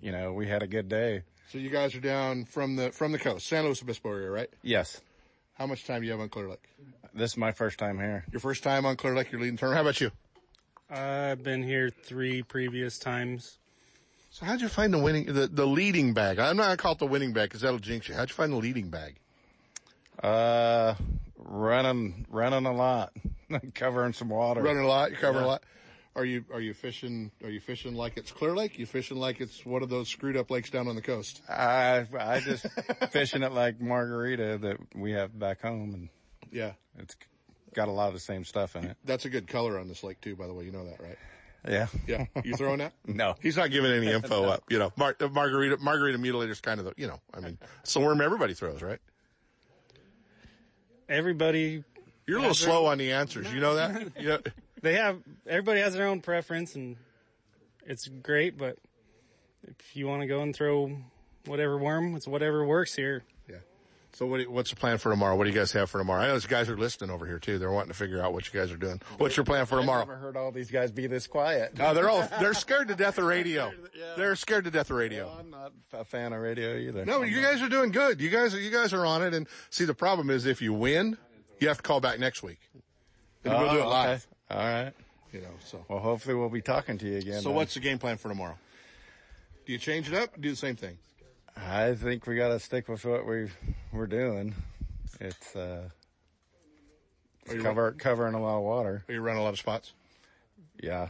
You 0.00 0.10
know, 0.10 0.32
we 0.32 0.48
had 0.48 0.62
a 0.64 0.66
good 0.66 0.88
day. 0.88 1.22
So 1.52 1.58
you 1.58 1.70
guys 1.70 1.94
are 1.94 2.00
down 2.00 2.44
from 2.44 2.74
the 2.74 2.90
from 2.90 3.12
the 3.12 3.18
coast, 3.20 3.46
San 3.46 3.64
Luis 3.64 3.80
Obispo 3.80 4.10
area, 4.10 4.30
right? 4.30 4.50
Yes. 4.62 5.00
How 5.54 5.66
much 5.66 5.84
time 5.84 6.00
do 6.00 6.06
you 6.06 6.12
have 6.12 6.20
on 6.20 6.28
Clear 6.28 6.48
Lake? 6.48 6.68
This 7.14 7.30
is 7.32 7.36
my 7.36 7.52
first 7.52 7.78
time 7.78 7.98
here. 7.98 8.24
Your 8.32 8.40
first 8.40 8.62
time 8.64 8.84
on 8.84 8.96
Clear 8.96 9.14
Lake, 9.14 9.30
you're 9.30 9.40
leading 9.40 9.56
tournament. 9.56 9.76
How 9.76 9.88
about 9.88 10.00
you? 10.00 10.10
I've 10.90 11.42
been 11.44 11.62
here 11.62 11.88
three 11.90 12.42
previous 12.42 12.98
times. 12.98 13.58
So 14.36 14.44
how'd 14.44 14.60
you 14.60 14.68
find 14.68 14.92
the 14.92 14.98
winning, 14.98 15.24
the, 15.32 15.46
the 15.46 15.66
leading 15.66 16.12
bag? 16.12 16.38
I'm 16.38 16.58
not 16.58 16.64
gonna 16.64 16.76
call 16.76 16.92
it 16.92 16.98
the 16.98 17.06
winning 17.06 17.32
bag 17.32 17.48
because 17.48 17.62
that'll 17.62 17.78
jinx 17.78 18.06
you. 18.06 18.14
How'd 18.14 18.28
you 18.28 18.34
find 18.34 18.52
the 18.52 18.58
leading 18.58 18.90
bag? 18.90 19.16
Uh, 20.22 20.94
running, 21.38 22.26
running 22.28 22.66
a 22.66 22.72
lot, 22.74 23.14
covering 23.74 24.12
some 24.12 24.28
water. 24.28 24.60
Running 24.60 24.82
a 24.82 24.86
lot, 24.86 25.10
you're 25.10 25.20
covering 25.20 25.44
Yeah. 25.44 25.48
a 25.48 25.52
lot. 25.52 25.62
Are 26.16 26.26
you 26.26 26.44
are 26.52 26.60
you 26.60 26.74
fishing? 26.74 27.30
Are 27.44 27.48
you 27.48 27.60
fishing 27.60 27.94
like 27.94 28.18
it's 28.18 28.30
Clear 28.30 28.54
Lake? 28.54 28.78
You 28.78 28.84
fishing 28.84 29.16
like 29.16 29.40
it's 29.40 29.64
one 29.64 29.82
of 29.82 29.88
those 29.88 30.10
screwed 30.10 30.36
up 30.36 30.50
lakes 30.50 30.68
down 30.68 30.86
on 30.86 30.96
the 30.96 31.02
coast? 31.02 31.40
I, 31.48 32.04
I 32.18 32.40
just 32.44 32.66
fishing 33.12 33.42
it 33.42 33.52
like 33.52 33.80
margarita 33.80 34.58
that 34.58 34.76
we 34.94 35.12
have 35.12 35.38
back 35.38 35.62
home 35.62 35.94
and 35.94 36.08
Yeah, 36.52 36.72
it's 36.98 37.16
got 37.72 37.88
a 37.88 37.90
lot 37.90 38.08
of 38.08 38.12
the 38.12 38.20
same 38.20 38.44
stuff 38.44 38.76
in 38.76 38.84
it. 38.84 38.98
that's 39.02 39.24
a 39.24 39.30
good 39.30 39.46
color 39.48 39.78
on 39.78 39.88
this 39.88 40.04
lake 40.04 40.20
too. 40.20 40.36
By 40.36 40.46
the 40.46 40.52
way, 40.52 40.66
you 40.66 40.72
know 40.72 40.84
that, 40.84 41.00
right? 41.02 41.16
Yeah. 41.68 41.86
Yeah, 42.06 42.26
you 42.44 42.54
throwing 42.54 42.78
that? 42.78 42.92
No. 43.06 43.34
He's 43.40 43.56
not 43.56 43.70
giving 43.70 43.90
any 43.92 44.10
info 44.12 44.44
up. 44.44 44.64
You 44.68 44.78
know, 44.78 44.92
Mar- 44.96 45.16
the 45.18 45.28
margarita 45.28 45.76
margarita 45.78 46.18
mutilator's 46.18 46.60
kind 46.60 46.78
of 46.80 46.86
the 46.86 46.94
you 46.96 47.06
know. 47.06 47.20
I 47.34 47.40
mean, 47.40 47.58
it's 47.82 47.94
the 47.94 48.00
worm 48.00 48.20
everybody 48.20 48.54
throws, 48.54 48.82
right? 48.82 48.98
Everybody, 51.08 51.84
You're 52.26 52.38
a 52.38 52.40
little 52.40 52.54
slow 52.54 52.86
on 52.86 52.98
the 52.98 53.12
answers. 53.12 53.52
You 53.52 53.60
know 53.60 53.76
that? 53.76 54.12
You 54.20 54.28
know, 54.28 54.38
they 54.82 54.94
have 54.94 55.20
everybody 55.46 55.80
has 55.80 55.94
their 55.94 56.08
own 56.08 56.20
preference, 56.20 56.74
and 56.74 56.96
it's 57.86 58.08
great. 58.08 58.58
But 58.58 58.76
if 59.68 59.94
you 59.96 60.08
want 60.08 60.22
to 60.22 60.26
go 60.26 60.40
and 60.42 60.54
throw 60.54 60.96
whatever 61.44 61.78
worm, 61.78 62.16
it's 62.16 62.26
whatever 62.26 62.64
works 62.64 62.94
here. 62.94 63.22
Yeah. 64.16 64.18
So 64.18 64.26
what, 64.26 64.40
you- 64.40 64.50
what's 64.50 64.70
the 64.70 64.76
plan 64.76 64.98
for 64.98 65.10
tomorrow? 65.10 65.36
What 65.36 65.44
do 65.44 65.50
you 65.50 65.56
guys 65.56 65.72
have 65.72 65.90
for 65.90 65.98
tomorrow? 65.98 66.22
I 66.22 66.26
know 66.28 66.34
these 66.34 66.46
guys 66.46 66.68
are 66.68 66.76
listening 66.76 67.10
over 67.10 67.26
here 67.26 67.38
too. 67.38 67.58
They're 67.58 67.70
wanting 67.70 67.90
to 67.92 67.96
figure 67.96 68.22
out 68.22 68.32
what 68.32 68.52
you 68.52 68.58
guys 68.58 68.72
are 68.72 68.76
doing. 68.76 69.00
What's 69.18 69.36
your 69.36 69.44
plan 69.44 69.66
for 69.66 69.78
tomorrow? 69.78 70.02
I've 70.02 70.08
never 70.08 70.18
heard 70.20 70.36
all 70.36 70.50
these 70.52 70.70
guys 70.70 70.90
be 70.90 71.06
this 71.06 71.26
quiet. 71.26 71.72
Oh, 71.80 71.94
they're 71.94 72.08
all, 72.10 72.26
they're 72.40 72.54
scared 72.54 72.88
to 72.88 72.94
death 72.94 73.18
of 73.18 73.24
radio. 73.24 73.72
They're 74.16 74.36
scared 74.36 74.64
to 74.64 74.70
death 74.70 74.90
of 74.90 74.96
radio. 74.96 75.30
I'm 75.38 75.50
not 75.50 75.72
a 75.92 76.04
fan 76.04 76.32
of 76.32 76.40
radio 76.40 76.76
either. 76.76 77.04
No, 77.04 77.22
you 77.22 77.42
guys 77.42 77.60
are 77.62 77.68
doing 77.68 77.90
good. 77.92 78.20
You 78.20 78.30
guys, 78.30 78.54
you 78.54 78.70
guys 78.70 78.92
are 78.92 79.04
on 79.04 79.22
it. 79.22 79.34
And 79.34 79.46
see, 79.70 79.84
the 79.84 79.94
problem 79.94 80.30
is 80.30 80.46
if 80.46 80.62
you 80.62 80.72
win, 80.72 81.16
you 81.60 81.68
have 81.68 81.76
to 81.78 81.82
call 81.82 82.00
back 82.00 82.18
next 82.18 82.42
week. 82.42 82.60
And 83.44 83.52
we'll 83.56 83.70
do 83.72 83.78
it 83.78 83.82
Oh, 83.84 83.88
live. 83.88 84.26
okay. 84.50 84.60
All 84.60 84.66
right. 84.66 84.92
You 85.32 85.40
know, 85.42 85.48
so. 85.64 85.84
Well, 85.88 85.98
hopefully 85.98 86.34
we'll 86.34 86.48
be 86.48 86.62
talking 86.62 86.96
to 86.98 87.06
you 87.06 87.18
again. 87.18 87.40
So 87.42 87.48
then. 87.50 87.56
what's 87.56 87.74
the 87.74 87.80
game 87.80 87.98
plan 87.98 88.16
for 88.16 88.28
tomorrow? 88.28 88.56
Do 89.66 89.72
you 89.72 89.78
change 89.78 90.08
it 90.08 90.14
up? 90.14 90.40
Do 90.40 90.48
the 90.48 90.56
same 90.56 90.76
thing? 90.76 90.96
I 91.56 91.94
think 91.94 92.26
we 92.26 92.36
got 92.36 92.48
to 92.48 92.58
stick 92.58 92.88
with 92.88 93.04
what 93.04 93.26
we 93.26 93.48
we're 93.92 94.06
doing. 94.06 94.54
It's 95.20 95.56
uh, 95.56 95.88
you, 97.50 97.62
cover 97.62 97.92
covering 97.92 98.34
a 98.34 98.40
lot 98.40 98.58
of 98.58 98.62
water. 98.62 99.04
are 99.08 99.12
you 99.12 99.20
running 99.20 99.40
a 99.40 99.44
lot 99.44 99.54
of 99.54 99.58
spots? 99.58 99.92
Yeah, 100.82 101.08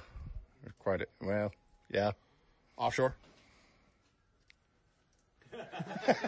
quite 0.78 1.02
a, 1.02 1.06
well. 1.20 1.52
Yeah, 1.90 2.12
Offshore? 2.76 3.14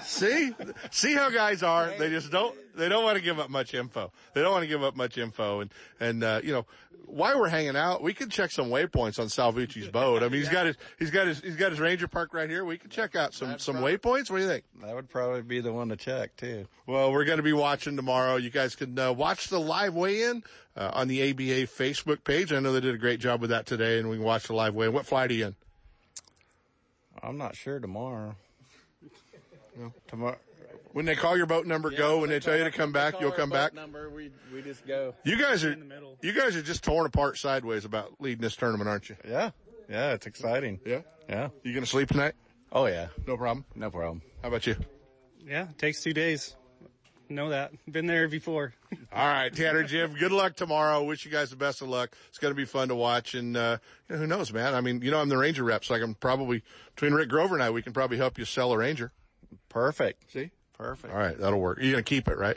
See, 0.02 0.52
see 0.90 1.14
how 1.14 1.31
guys 1.31 1.62
are. 1.62 1.93
They 1.99 2.11
just 2.11 2.31
don't. 2.31 2.57
They 2.76 2.88
don't 2.88 3.02
want 3.02 3.17
to 3.17 3.23
give 3.23 3.38
up 3.40 3.50
much 3.50 3.75
info. 3.75 4.12
They 4.35 4.43
don't 4.43 4.52
want 4.52 4.62
to 4.62 4.69
give 4.69 4.83
up 4.83 4.97
much 4.97 5.19
info. 5.19 5.61
And 5.61 5.73
and 6.00 6.23
uh, 6.23 6.40
you 6.45 6.52
know, 6.52 6.67
while 7.07 7.38
we're 7.38 7.49
hanging 7.49 7.76
out, 7.76 8.02
we 8.02 8.14
can 8.14 8.31
check 8.31 8.50
some 8.50 8.69
waypoints 8.69 9.19
on 9.19 9.26
Salvucci's 9.26 9.88
boat. 9.88 10.23
I 10.23 10.28
mean, 10.28 10.40
he's 10.40 10.49
got 10.49 10.67
his 10.67 10.76
he's 10.99 11.11
got 11.11 11.26
his 11.26 11.40
he's 11.40 11.57
got 11.57 11.71
his 11.71 11.81
Ranger 11.81 12.09
Park 12.09 12.35
right 12.35 12.49
here. 12.49 12.64
We 12.64 12.78
can 12.78 12.90
check 12.90 13.17
out 13.17 13.35
some 13.35 13.59
some 13.59 13.76
waypoints. 13.76 14.31
What 14.31 14.37
do 14.38 14.43
you 14.43 14.49
think? 14.49 14.64
That 14.83 14.95
would 14.95 15.09
probably 15.09 15.43
be 15.43 15.61
the 15.61 15.73
one 15.73 15.88
to 15.88 15.97
check 15.97 16.37
too. 16.37 16.67
Well, 16.87 17.12
we're 17.12 17.25
going 17.25 17.38
to 17.38 17.43
be 17.43 17.52
watching 17.52 17.97
tomorrow. 17.97 18.37
You 18.37 18.50
guys 18.50 18.76
can 18.76 18.99
uh, 18.99 19.12
watch 19.12 19.49
the 19.49 19.61
live 19.61 19.95
weigh-in 19.95 20.43
uh, 20.76 20.90
on 20.95 21.09
the 21.09 21.31
ABA 21.31 21.67
Facebook 21.67 22.25
page. 22.25 22.52
I 22.52 22.61
know 22.61 22.73
they 22.73 22.81
did 22.81 22.95
a 22.95 22.99
great 22.99 23.21
job 23.21 23.40
with 23.40 23.50
that 23.50 23.67
today, 23.67 23.99
and 23.99 24.09
we 24.09 24.17
can 24.17 24.25
watch 24.25 24.47
the 24.47 24.55
live 24.55 24.75
weigh-in. 24.75 24.93
What 24.93 25.07
flight 25.07 25.31
are 25.31 25.35
you 25.35 25.47
in? 25.49 25.57
I'm 27.23 27.37
not 27.37 27.57
sure 27.57 27.81
tomorrow. 27.81 28.37
No. 29.78 29.92
Tomorrow. 30.08 30.37
When 30.92 31.04
they 31.04 31.14
call 31.14 31.37
your 31.37 31.47
boat 31.47 31.66
number, 31.66 31.90
go. 31.90 32.18
When 32.18 32.30
they, 32.30 32.40
tell 32.40 32.56
you 32.56 32.64
to 32.64 32.70
come 32.70 32.92
back, 32.92 33.20
you'll 33.20 33.30
come 33.30 33.50
back. 33.50 33.75
Number, 33.75 34.11
we 34.11 34.30
we 34.52 34.62
just 34.62 34.87
go. 34.87 35.14
You 35.23 35.38
guys 35.38 35.64
are 35.64 35.76
you 36.23 36.32
guys 36.32 36.56
are 36.56 36.62
just 36.62 36.82
torn 36.82 37.06
apart 37.06 37.38
sideways 37.38 37.85
about 37.85 38.14
leading 38.18 38.40
this 38.40 38.56
tournament, 38.56 38.88
aren't 38.88 39.08
you? 39.08 39.16
Yeah, 39.28 39.50
yeah, 39.88 40.14
it's 40.14 40.26
exciting. 40.26 40.80
Yeah, 40.85 41.02
yeah. 41.28 41.50
You 41.62 41.75
gonna 41.75 41.87
sleep 41.87 42.08
tonight? 42.08 42.35
Oh 42.73 42.87
yeah, 42.87 43.08
no 43.26 43.37
problem. 43.37 43.64
No 43.76 43.90
problem. 43.90 44.23
How 44.42 44.49
about 44.49 44.66
you? 44.66 44.76
Yeah, 45.47 45.68
it 45.68 45.78
takes 45.78 46.02
two 46.02 46.12
days. 46.12 46.56
Know 47.30 47.50
that. 47.50 47.73
Been 47.90 48.06
there 48.06 48.26
before. 48.26 48.73
All 49.12 49.26
right, 49.26 49.54
Tanner, 49.54 49.82
Jim, 49.82 50.14
good 50.14 50.32
luck 50.32 50.56
tomorrow. 50.56 51.04
Wish 51.04 51.26
you 51.26 51.30
guys 51.30 51.50
the 51.50 51.56
best 51.56 51.82
of 51.82 51.88
luck. 51.88 52.16
It's 52.28 52.38
going 52.38 52.52
to 52.52 52.56
be 52.56 52.64
fun 52.64 52.88
to 52.88 52.94
watch. 52.94 53.35
And, 53.35 53.54
uh, 53.54 53.78
you 54.08 54.14
know, 54.14 54.20
who 54.23 54.26
knows, 54.26 54.50
man? 54.50 54.75
I 54.75 54.80
mean, 54.80 55.02
you 55.02 55.11
know, 55.11 55.20
I'm 55.20 55.28
the 55.28 55.37
Ranger 55.37 55.62
rep, 55.62 55.85
so 55.85 55.94
I 55.94 55.99
can 55.99 56.14
probably, 56.14 56.62
between 56.94 57.12
Rick 57.12 57.28
Grover 57.28 57.54
and 57.54 57.62
I, 57.62 57.68
we 57.68 57.82
can 57.82 57.92
probably 57.92 58.16
help 58.16 58.38
you 58.38 58.47
sell 58.47 58.73
a 58.73 58.78
Ranger. 58.78 59.12
Perfect. 59.69 60.33
See? 60.33 60.50
Perfect. 60.76 61.12
All 61.12 61.19
right, 61.19 61.38
that'll 61.38 61.61
work. 61.61 61.78
You're 61.81 61.93
going 61.93 62.05
to 62.05 62.09
keep 62.09 62.28
it, 62.28 62.38
right? 62.38 62.57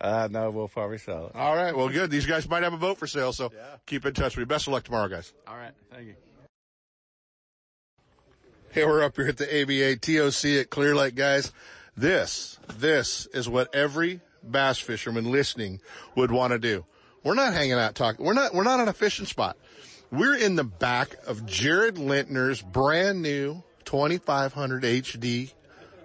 Uh, 0.00 0.28
no, 0.30 0.50
we'll 0.50 0.68
probably 0.68 0.98
sell 0.98 1.26
it. 1.26 1.32
All 1.34 1.56
right, 1.56 1.76
well, 1.76 1.88
good. 1.88 2.10
These 2.10 2.26
guys 2.26 2.48
might 2.48 2.62
have 2.62 2.72
a 2.72 2.78
boat 2.78 2.98
for 2.98 3.06
sale, 3.06 3.32
so 3.32 3.50
yeah. 3.54 3.62
keep 3.86 4.06
in 4.06 4.14
touch 4.14 4.36
with 4.36 4.48
me. 4.48 4.54
Best 4.54 4.66
of 4.66 4.72
luck 4.72 4.84
tomorrow, 4.84 5.08
guys. 5.08 5.32
All 5.46 5.56
right. 5.56 5.72
Thank 5.90 6.08
you. 6.08 6.14
Hey, 8.70 8.84
we're 8.84 9.02
up 9.02 9.16
here 9.16 9.28
at 9.28 9.38
the 9.38 9.62
ABA 9.62 9.96
TOC 9.96 10.60
at 10.60 10.70
Clear 10.70 10.94
Lake, 10.94 11.14
guys. 11.14 11.52
This, 11.96 12.58
this 12.76 13.26
is 13.32 13.48
what 13.48 13.74
every 13.74 14.20
bass 14.48 14.78
fisherman 14.78 15.32
listening 15.32 15.80
would 16.14 16.30
want 16.30 16.52
to 16.52 16.58
do. 16.58 16.84
We're 17.24 17.34
not 17.34 17.54
hanging 17.54 17.72
out 17.72 17.94
talking. 17.94 18.24
We're 18.24 18.34
not, 18.34 18.54
we're 18.54 18.64
not 18.64 18.78
on 18.78 18.86
a 18.86 18.92
fishing 18.92 19.26
spot. 19.26 19.56
We're 20.12 20.36
in 20.36 20.54
the 20.54 20.64
back 20.64 21.16
of 21.26 21.44
Jared 21.44 21.96
Lintner's 21.96 22.62
brand 22.62 23.20
new 23.20 23.62
2500 23.84 24.82
HD 24.82 25.52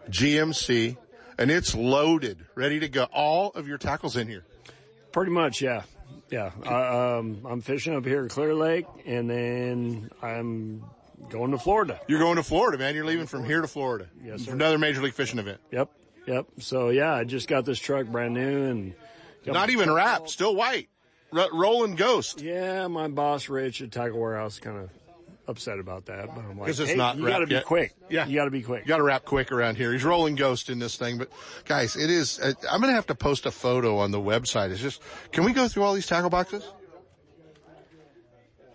GMC 0.09 0.97
and 1.37 1.51
it's 1.51 1.73
loaded, 1.75 2.45
ready 2.55 2.79
to 2.79 2.89
go. 2.89 3.03
All 3.13 3.51
of 3.51 3.67
your 3.67 3.77
tackles 3.77 4.15
in 4.17 4.27
here. 4.27 4.43
Pretty 5.11 5.31
much, 5.31 5.61
yeah. 5.61 5.83
Yeah. 6.29 6.51
I, 6.65 7.17
um, 7.17 7.45
I'm 7.47 7.61
fishing 7.61 7.95
up 7.95 8.05
here 8.05 8.25
at 8.25 8.31
Clear 8.31 8.53
Lake 8.53 8.85
and 9.05 9.29
then 9.29 10.09
I'm 10.21 10.83
going 11.29 11.51
to 11.51 11.57
Florida. 11.57 11.99
You're 12.07 12.19
going 12.19 12.37
to 12.37 12.43
Florida, 12.43 12.77
man. 12.77 12.95
You're 12.95 13.05
leaving 13.05 13.27
from 13.27 13.43
here 13.45 13.61
to 13.61 13.67
Florida. 13.67 14.07
Yes, 14.23 14.41
sir. 14.41 14.51
For 14.51 14.55
another 14.55 14.77
major 14.77 15.01
league 15.01 15.13
fishing 15.13 15.39
event. 15.39 15.59
Yep. 15.71 15.89
Yep. 16.27 16.45
So 16.59 16.89
yeah, 16.89 17.13
I 17.13 17.23
just 17.23 17.47
got 17.47 17.65
this 17.65 17.79
truck 17.79 18.07
brand 18.07 18.33
new 18.33 18.63
and 18.65 18.93
not 19.45 19.69
even 19.69 19.91
wrapped, 19.91 20.29
still 20.29 20.55
white, 20.55 20.87
R- 21.33 21.49
rolling 21.51 21.95
ghost. 21.95 22.41
Yeah, 22.41 22.87
my 22.87 23.07
boss 23.09 23.49
Rich 23.49 23.81
at 23.81 23.91
Tackle 23.91 24.19
Warehouse 24.19 24.59
kind 24.59 24.77
of 24.77 24.89
upset 25.47 25.79
about 25.79 26.05
that, 26.05 26.27
but 26.33 26.39
I'm 26.45 26.57
like, 26.57 26.67
Because 26.67 26.79
it's 26.79 26.91
hey, 26.91 26.95
not 26.97 27.17
you 27.17 27.27
got 27.27 27.39
to 27.39 27.47
be 27.47 27.55
yet. 27.55 27.65
quick. 27.65 27.93
Yeah. 28.09 28.25
you 28.25 28.35
got 28.35 28.45
to 28.45 28.51
be 28.51 28.61
quick. 28.61 28.83
You 28.83 28.87
got 28.87 28.97
to 28.97 29.03
wrap 29.03 29.25
quick 29.25 29.51
around 29.51 29.75
here. 29.75 29.91
He's 29.91 30.03
rolling 30.03 30.35
ghost 30.35 30.69
in 30.69 30.79
this 30.79 30.95
thing, 30.95 31.17
but 31.17 31.29
guys, 31.65 31.95
it 31.95 32.09
is. 32.09 32.39
Uh, 32.39 32.53
I'm 32.71 32.79
going 32.79 32.91
to 32.91 32.95
have 32.95 33.07
to 33.07 33.15
post 33.15 33.45
a 33.45 33.51
photo 33.51 33.97
on 33.97 34.11
the 34.11 34.19
website. 34.19 34.71
It's 34.71 34.81
just, 34.81 35.01
can 35.31 35.43
we 35.43 35.51
go 35.53 35.67
through 35.67 35.83
all 35.83 35.93
these 35.93 36.07
tackle 36.07 36.29
boxes? 36.29 36.63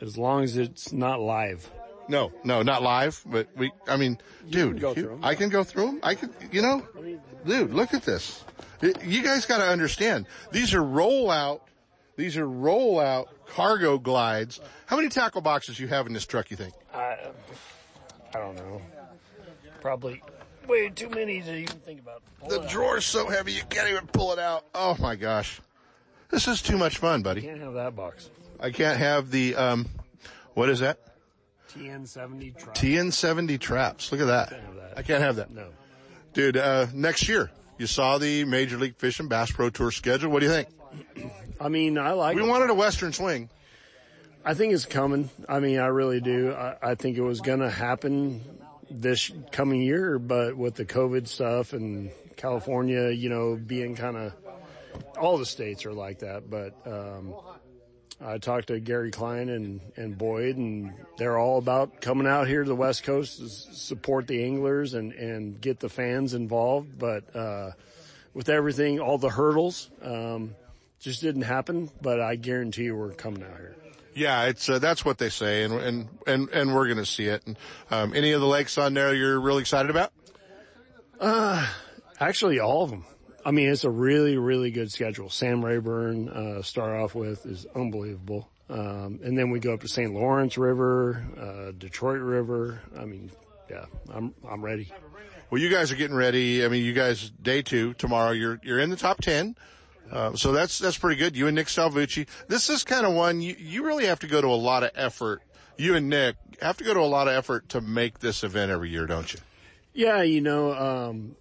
As 0.01 0.17
long 0.17 0.45
as 0.45 0.57
it's 0.57 0.93
not 0.93 1.21
live. 1.21 1.69
No, 2.09 2.33
no, 2.45 2.63
not 2.63 2.83
live, 2.83 3.21
but 3.27 3.49
we. 3.57 3.71
I 3.87 3.97
mean, 3.97 4.19
dude, 4.49 4.81
go 4.81 4.95
you- 4.95 5.19
I 5.23 5.35
can 5.35 5.51
go 5.51 5.63
through 5.65 5.87
them. 5.87 6.01
I 6.03 6.15
can, 6.15 6.33
you 6.53 6.63
know, 6.63 6.87
dude, 7.45 7.75
look 7.75 7.93
at 7.93 8.03
this. 8.03 8.45
You 8.81 9.23
guys 9.23 9.45
got 9.45 9.59
to 9.59 9.65
understand. 9.69 10.27
These 10.53 10.73
are 10.73 10.83
roll 10.83 11.31
out. 11.31 11.65
These 12.19 12.37
are 12.37 12.49
roll 12.49 12.99
out 12.99 13.29
cargo 13.47 13.97
glides. 13.97 14.61
How 14.87 14.97
many 14.97 15.09
tackle 15.09 15.41
boxes 15.41 15.79
you 15.79 15.87
have 15.87 16.09
in 16.09 16.13
this 16.13 16.27
truck? 16.27 16.51
You 16.51 16.57
think? 16.57 16.75
I, 16.93 17.17
I 18.35 18.39
don't 18.39 18.57
know. 18.57 18.83
Probably 19.81 20.21
way 20.67 20.89
too 20.89 21.09
many 21.11 21.41
to 21.41 21.57
even 21.57 21.77
think 21.79 22.01
about. 22.01 22.23
The 22.49 22.59
drawer's 22.67 23.07
so 23.07 23.29
heavy 23.29 23.53
you 23.53 23.63
can't 23.71 23.89
even 23.89 24.09
pull 24.09 24.33
it 24.33 24.41
out. 24.41 24.65
Oh 24.75 24.97
my 24.99 25.15
gosh. 25.15 25.61
This 26.29 26.49
is 26.49 26.61
too 26.61 26.77
much 26.77 26.99
fun, 26.99 27.23
buddy. 27.23 27.41
Can't 27.41 27.61
have 27.61 27.75
that 27.75 27.95
box. 27.95 28.29
I 28.59 28.73
can't 28.73 28.99
have 28.99 29.31
the, 29.31 29.55
um, 29.55 29.87
what 30.55 30.71
is 30.71 30.81
that? 30.81 30.99
TN70 31.73 32.59
traps. 32.59 32.81
TN70 32.81 33.61
traps. 33.61 34.11
Look 34.11 34.21
at 34.21 34.27
that. 34.27 34.61
I 34.97 35.03
can't 35.03 35.23
have 35.23 35.37
that. 35.37 35.53
No. 35.53 35.69
Dude, 36.33 36.57
uh, 36.57 36.87
next 36.93 37.29
year, 37.29 37.53
you 37.79 37.87
saw 37.87 38.19
the 38.19 38.45
Major 38.45 38.77
League 38.77 38.97
Fish 38.97 39.21
and 39.21 39.29
Bass 39.29 39.53
Pro 39.53 39.71
Tour 39.71 39.93
schedule. 39.93 40.33
What 40.33 40.41
do 40.41 40.47
you 40.47 40.53
think? 40.53 40.69
I 41.61 41.69
mean, 41.69 41.99
I 41.99 42.13
like. 42.13 42.37
We 42.37 42.43
it. 42.43 42.49
wanted 42.49 42.71
a 42.71 42.75
Western 42.75 43.13
swing. 43.13 43.49
I 44.45 44.55
think 44.55 44.73
it's 44.73 44.87
coming. 44.87 45.31
I 45.49 45.61
mean, 45.61 45.79
I 45.79 45.87
really 45.87 46.21
do. 46.21 46.53
I, 46.53 46.77
I 46.83 46.95
think 46.95 47.17
it 47.19 47.23
was 47.23 47.41
going 47.41 47.61
to 47.61 47.71
happen 47.71 48.43
this 48.91 49.31
coming 49.53 49.83
year, 49.83 50.19
but 50.19 50.57
with 50.57 50.75
the 50.75 50.85
COVID 50.85 51.29
stuff 51.29 51.73
and 51.73 52.11
California, 52.37 53.11
you 53.11 53.29
know, 53.29 53.57
being 53.57 53.97
kind 53.97 54.17
of 54.17 54.33
all 55.19 55.39
the 55.39 55.47
states 55.47 55.85
are 55.85 55.93
like 55.93 56.21
that. 56.21 56.49
But 56.49 56.75
um, 56.87 57.35
I 58.21 58.39
talked 58.39 58.69
to 58.69 58.81
Gary 58.81 59.11
Klein 59.11 59.49
and, 59.49 59.81
and 59.97 60.17
Boyd, 60.17 60.57
and 60.57 60.93
they're 61.19 61.39
all 61.39 61.59
about 61.59 62.01
coming 62.01 62.27
out 62.27 62.49
here 62.49 62.63
to 62.63 62.69
the 62.69 62.77
West 62.77 63.03
Coast 63.03 63.39
to 63.39 63.49
support 63.49 64.27
the 64.27 64.45
anglers 64.45 64.95
and, 64.95 65.13
and 65.13 65.61
get 65.61 65.81
the 65.81 65.89
fans 65.89 66.35
involved. 66.35 66.99
But 66.99 67.37
uh, 67.37 67.73
with 68.35 68.49
everything, 68.49 69.01
all 69.01 69.19
the 69.19 69.31
hurdles, 69.31 69.91
um, 70.03 70.55
just 71.01 71.21
didn't 71.21 71.43
happen. 71.43 71.91
But 72.01 72.21
I 72.21 72.37
guarantee 72.37 72.85
you, 72.85 72.97
we're 72.97 73.13
coming 73.13 73.43
out 73.43 73.57
here. 73.57 73.77
Yeah, 74.15 74.45
it's 74.47 74.69
uh, 74.69 74.79
that's 74.79 75.05
what 75.05 75.19
they 75.19 75.29
say, 75.29 75.63
and 75.63 75.75
and 75.75 76.09
and 76.27 76.49
and 76.49 76.75
we're 76.75 76.87
going 76.87 76.99
to 76.99 77.07
see 77.07 77.27
it. 77.27 77.47
And 77.47 77.57
um, 77.91 78.15
any 78.15 78.33
of 78.33 78.41
the 78.41 78.47
lakes 78.47 78.77
on 78.77 78.95
there 78.95 79.15
you're 79.15 79.41
really 79.41 79.61
excited 79.61 79.91
about? 79.91 80.13
Uh, 81.21 81.67
actually, 82.19 82.59
all 82.59 82.83
of 82.83 82.91
them. 82.91 83.05
I 83.45 83.51
mean, 83.51 83.71
it's 83.71 83.85
a 83.85 83.91
really, 83.91 84.37
really 84.37 84.71
good 84.71 84.91
schedule. 84.91 85.31
Sam 85.31 85.65
Rayburn, 85.65 86.29
uh, 86.29 86.63
start 86.63 87.01
off 87.01 87.15
with 87.15 87.47
is 87.47 87.67
unbelievable. 87.75 88.49
Um, 88.69 89.21
and 89.23 89.39
then 89.39 89.51
we 89.51 89.61
go 89.61 89.73
up 89.73 89.81
to 89.81 89.89
St. 89.89 90.13
Lawrence 90.13 90.59
River, 90.59 91.25
uh, 91.41 91.73
Detroit 91.79 92.21
River. 92.21 92.81
I 92.99 93.05
mean, 93.05 93.31
yeah, 93.71 93.87
I'm, 94.13 94.35
I'm 94.47 94.63
ready. 94.63 94.93
Well, 95.51 95.63
you 95.63 95.71
guys 95.71 95.91
are 95.91 95.97
getting 95.97 96.17
ready. 96.17 96.65
I 96.65 96.69
mean, 96.69 96.85
you 96.85 96.93
guys 96.93 97.31
day 97.31 97.63
two 97.63 97.95
tomorrow. 97.95 98.33
You're 98.33 98.61
you're 98.63 98.79
in 98.79 98.91
the 98.91 98.97
top 98.97 99.21
ten. 99.23 99.57
Uh, 100.11 100.35
so 100.35 100.53
that's 100.53 100.79
that's 100.79 100.99
pretty 100.99 101.17
good. 101.17 101.37
You 101.37 101.47
and 101.47 101.55
Nick 101.55 101.67
Salvucci. 101.67 102.27
This 102.49 102.71
is 102.71 102.85
kind 102.85 103.07
of 103.07 103.15
one 103.15 103.41
you 103.41 103.55
you 103.59 103.85
really 103.85 104.07
have 104.07 104.21
to 104.21 104.27
go 104.27 104.41
to 104.41 104.47
a 104.47 104.57
lot 104.57 104.83
of 104.83 104.91
effort. 104.95 105.43
You 105.77 105.95
and 105.95 106.09
Nick 106.09 106.37
have 106.61 106.77
to 106.79 106.85
go 106.85 106.95
to 106.95 107.01
a 107.01 107.03
lot 107.03 107.29
of 107.29 107.35
effort 107.35 107.69
to 107.71 107.81
make 107.81 108.19
this 108.19 108.43
event 108.43 108.71
every 108.71 108.91
year, 108.91 109.07
don't 109.07 109.33
you? 109.33 109.41
Yeah, 109.93 110.23
you 110.23 110.41
know, 110.41 110.75
um, 110.75 111.37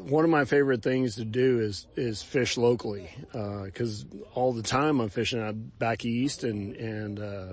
one 0.00 0.24
of 0.24 0.30
my 0.30 0.44
favorite 0.44 0.82
things 0.82 1.16
to 1.16 1.24
do 1.24 1.60
is 1.60 1.86
is 1.96 2.22
fish 2.22 2.56
locally 2.56 3.10
because 3.32 4.04
all 4.34 4.52
the 4.52 4.62
time 4.62 5.00
I'm 5.00 5.08
fishing 5.08 5.40
out 5.40 5.54
back 5.78 6.04
east 6.04 6.44
and 6.44 6.76
and 6.76 7.18
uh, 7.18 7.52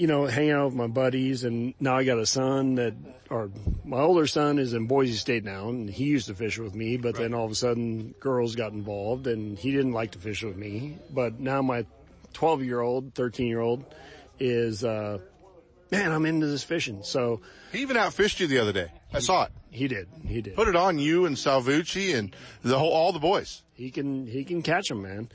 you 0.00 0.06
know 0.06 0.24
hanging 0.24 0.52
out 0.52 0.64
with 0.64 0.74
my 0.74 0.86
buddies 0.86 1.44
and 1.44 1.74
now 1.78 1.98
I 1.98 2.04
got 2.04 2.18
a 2.18 2.24
son 2.24 2.76
that 2.76 2.94
or 3.28 3.50
my 3.84 4.00
older 4.00 4.26
son 4.26 4.58
is 4.58 4.72
in 4.72 4.86
Boise 4.86 5.12
State 5.12 5.44
now 5.44 5.68
and 5.68 5.90
he 5.90 6.04
used 6.04 6.28
to 6.28 6.34
fish 6.34 6.58
with 6.58 6.74
me 6.74 6.96
but 6.96 7.16
then 7.16 7.34
all 7.34 7.44
of 7.44 7.50
a 7.50 7.54
sudden 7.54 8.14
girls 8.18 8.56
got 8.56 8.72
involved 8.72 9.26
and 9.26 9.58
he 9.58 9.72
didn't 9.72 9.92
like 9.92 10.12
to 10.12 10.18
fish 10.18 10.42
with 10.42 10.56
me. 10.56 10.96
But 11.10 11.38
now 11.38 11.60
my 11.60 11.84
12 12.32 12.64
year 12.64 12.80
old 12.80 13.14
13 13.14 13.46
year 13.46 13.60
old 13.60 13.84
is 14.38 14.84
uh, 14.84 15.18
man 15.90 16.12
I'm 16.12 16.26
into 16.26 16.46
this 16.46 16.62
fishing 16.62 17.02
so 17.02 17.40
he 17.72 17.80
even 17.80 17.96
outfished 17.96 18.40
you 18.40 18.46
the 18.46 18.58
other 18.58 18.72
day. 18.72 18.90
I 19.12 19.20
saw 19.20 19.44
it. 19.44 19.52
He 19.70 19.86
did. 19.86 20.08
He 20.26 20.40
did. 20.40 20.56
Put 20.56 20.66
it 20.66 20.74
on 20.74 20.98
you 20.98 21.26
and 21.26 21.36
Salvucci 21.36 22.16
and 22.16 22.34
the 22.62 22.78
whole 22.78 22.92
all 22.92 23.12
the 23.12 23.20
boys. 23.20 23.62
He 23.74 23.90
can 23.90 24.26
he 24.26 24.44
can 24.44 24.62
catch 24.62 24.88
them, 24.88 25.02
man. 25.02 25.28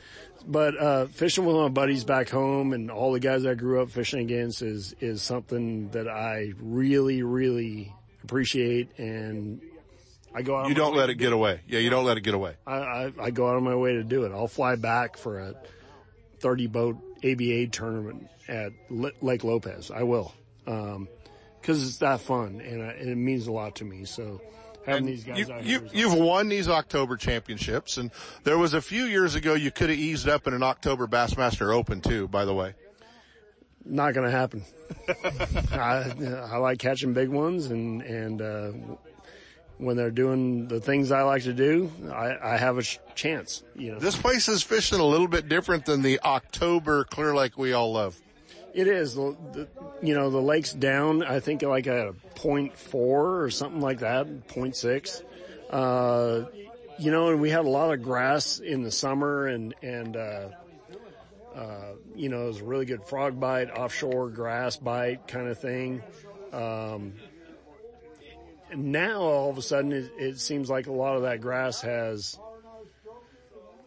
But 0.45 0.77
uh, 0.77 1.05
fishing 1.07 1.45
with 1.45 1.55
my 1.55 1.69
buddies 1.69 2.03
back 2.03 2.29
home 2.29 2.73
and 2.73 2.91
all 2.91 3.13
the 3.13 3.19
guys 3.19 3.45
I 3.45 3.55
grew 3.55 3.81
up 3.81 3.89
fishing 3.89 4.19
against 4.19 4.61
is 4.61 4.93
is 4.99 5.21
something 5.21 5.89
that 5.89 6.07
I 6.07 6.53
really 6.59 7.23
really 7.23 7.93
appreciate, 8.23 8.99
and 8.99 9.61
I 10.33 10.41
go 10.41 10.57
out. 10.57 10.67
You 10.67 10.75
don't 10.75 10.95
let 10.95 11.09
it 11.09 11.15
get 11.15 11.31
away. 11.31 11.61
Yeah, 11.67 11.79
you 11.79 11.89
don't 11.89 12.05
let 12.05 12.17
it 12.17 12.21
get 12.21 12.33
away. 12.33 12.55
I, 12.67 12.75
I 12.75 13.11
I 13.19 13.31
go 13.31 13.47
out 13.49 13.55
of 13.55 13.63
my 13.63 13.75
way 13.75 13.93
to 13.93 14.03
do 14.03 14.25
it. 14.25 14.31
I'll 14.31 14.47
fly 14.47 14.75
back 14.75 15.17
for 15.17 15.39
a 15.39 15.55
thirty 16.39 16.67
boat 16.67 16.97
ABA 17.23 17.67
tournament 17.67 18.27
at 18.47 18.73
Lake 18.89 19.43
Lopez. 19.43 19.89
I 19.89 20.03
will. 20.03 20.33
Um, 20.67 21.07
cause 21.63 21.81
it's 21.87 21.97
that 21.97 22.21
fun 22.21 22.61
and, 22.61 22.81
I, 22.83 22.91
and 22.93 23.09
it 23.09 23.15
means 23.15 23.47
a 23.47 23.51
lot 23.51 23.75
to 23.77 23.85
me. 23.85 24.05
So 24.05 24.41
having 24.85 25.05
these 25.05 25.23
guys 25.23 25.39
You, 25.47 25.53
out 25.53 25.63
you, 25.63 25.79
here. 25.79 25.85
is 25.87 25.93
you've 25.93 26.13
won 26.13 26.47
these 26.49 26.67
October 26.69 27.17
championships, 27.17 27.97
and 27.97 28.11
there 28.43 28.57
was 28.57 28.73
a 28.73 28.81
few 28.81 29.05
years 29.05 29.35
ago 29.35 29.53
you 29.55 29.71
could 29.71 29.89
have 29.89 29.97
eased 29.99 30.27
up 30.29 30.45
in 30.47 30.53
an 30.53 30.63
October 30.63 31.07
Bassmaster 31.07 31.73
Open 31.73 32.01
too. 32.01 32.27
By 32.27 32.45
the 32.45 32.53
way, 32.53 32.73
not 33.83 34.13
going 34.13 34.25
to 34.25 34.31
happen. 34.31 34.63
I, 35.71 36.11
I 36.51 36.57
like 36.57 36.79
catching 36.79 37.13
big 37.13 37.29
ones, 37.29 37.67
and 37.67 38.01
and 38.03 38.41
uh, 38.41 38.71
when 39.77 39.97
they're 39.97 40.11
doing 40.11 40.67
the 40.67 40.79
things 40.79 41.11
I 41.11 41.23
like 41.23 41.43
to 41.43 41.53
do, 41.53 41.91
I, 42.11 42.53
I 42.53 42.57
have 42.57 42.77
a 42.77 42.83
sh- 42.83 42.99
chance. 43.15 43.63
You 43.75 43.93
know, 43.93 43.99
this 43.99 44.15
place 44.15 44.47
is 44.47 44.61
fishing 44.63 44.99
a 44.99 45.05
little 45.05 45.27
bit 45.27 45.49
different 45.49 45.85
than 45.85 46.01
the 46.03 46.19
October 46.21 47.03
Clear 47.05 47.33
Lake 47.35 47.57
we 47.57 47.73
all 47.73 47.91
love. 47.93 48.19
It 48.75 48.87
is. 48.87 49.15
The, 49.15 49.37
the, 49.53 49.67
you 50.01 50.13
know, 50.13 50.29
the 50.29 50.41
lake's 50.41 50.73
down, 50.73 51.23
I 51.23 51.39
think 51.39 51.61
like 51.61 51.87
a 51.87 52.13
point 52.35 52.77
four 52.77 53.41
or 53.41 53.49
something 53.49 53.79
like 53.79 53.99
that, 53.99 54.49
point 54.49 54.75
six. 54.75 55.23
Uh, 55.69 56.43
you 56.99 57.09
know, 57.09 57.29
and 57.29 57.39
we 57.39 57.49
had 57.49 57.65
a 57.65 57.69
lot 57.69 57.93
of 57.93 58.03
grass 58.03 58.59
in 58.59 58.83
the 58.83 58.91
summer 58.91 59.47
and, 59.47 59.73
and, 59.81 60.17
uh, 60.17 60.49
uh, 61.55 61.93
you 62.15 62.27
know, 62.27 62.43
it 62.43 62.47
was 62.47 62.59
a 62.59 62.65
really 62.65 62.85
good 62.85 63.05
frog 63.05 63.39
bite, 63.39 63.71
offshore 63.71 64.29
grass 64.29 64.75
bite 64.75 65.25
kind 65.25 65.47
of 65.47 65.57
thing. 65.57 66.03
Um, 66.51 67.13
and 68.71 68.91
now 68.91 69.21
all 69.21 69.49
of 69.49 69.57
a 69.57 69.61
sudden 69.61 69.93
it, 69.93 70.11
it 70.17 70.39
seems 70.39 70.69
like 70.69 70.87
a 70.87 70.91
lot 70.91 71.15
of 71.15 71.21
that 71.21 71.39
grass 71.39 71.81
has 71.81 72.37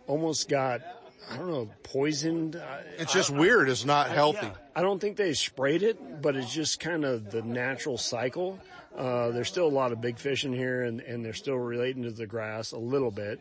almost 0.06 0.48
got 0.48 0.80
I 1.30 1.36
don't 1.36 1.50
know, 1.50 1.70
poisoned. 1.82 2.60
It's 2.98 3.12
just 3.12 3.30
weird. 3.30 3.68
It's 3.68 3.84
not 3.84 4.08
healthy. 4.10 4.46
Yeah. 4.46 4.52
I 4.74 4.82
don't 4.82 4.98
think 5.00 5.16
they 5.16 5.34
sprayed 5.34 5.82
it, 5.82 6.22
but 6.22 6.36
it's 6.36 6.52
just 6.52 6.80
kind 6.80 7.04
of 7.04 7.30
the 7.30 7.42
natural 7.42 7.98
cycle. 7.98 8.58
Uh, 8.96 9.30
there's 9.30 9.48
still 9.48 9.66
a 9.66 9.68
lot 9.68 9.92
of 9.92 10.00
big 10.00 10.18
fish 10.18 10.44
in 10.44 10.52
here 10.52 10.82
and, 10.82 11.00
and 11.00 11.24
they're 11.24 11.34
still 11.34 11.56
relating 11.56 12.02
to 12.04 12.10
the 12.10 12.26
grass 12.26 12.72
a 12.72 12.78
little 12.78 13.10
bit. 13.10 13.40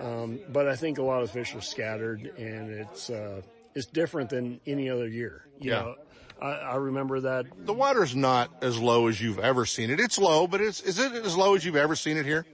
Um, 0.00 0.40
but 0.52 0.68
I 0.68 0.76
think 0.76 0.98
a 0.98 1.02
lot 1.02 1.22
of 1.22 1.30
fish 1.30 1.54
are 1.54 1.60
scattered 1.60 2.20
and 2.38 2.70
it's, 2.70 3.10
uh, 3.10 3.40
it's 3.74 3.86
different 3.86 4.30
than 4.30 4.60
any 4.66 4.90
other 4.90 5.08
year. 5.08 5.44
You 5.58 5.70
Yeah. 5.72 5.80
know, 5.80 5.94
I, 6.40 6.50
I 6.50 6.74
remember 6.76 7.20
that. 7.20 7.46
The 7.64 7.72
water's 7.72 8.14
not 8.14 8.50
as 8.62 8.78
low 8.78 9.06
as 9.08 9.20
you've 9.20 9.38
ever 9.38 9.64
seen 9.64 9.90
it. 9.90 10.00
It's 10.00 10.18
low, 10.18 10.46
but 10.46 10.60
it's 10.60 10.80
is 10.82 10.98
it 10.98 11.12
as 11.12 11.36
low 11.36 11.54
as 11.54 11.64
you've 11.64 11.76
ever 11.76 11.94
seen 11.96 12.16
it 12.16 12.26
here? 12.26 12.44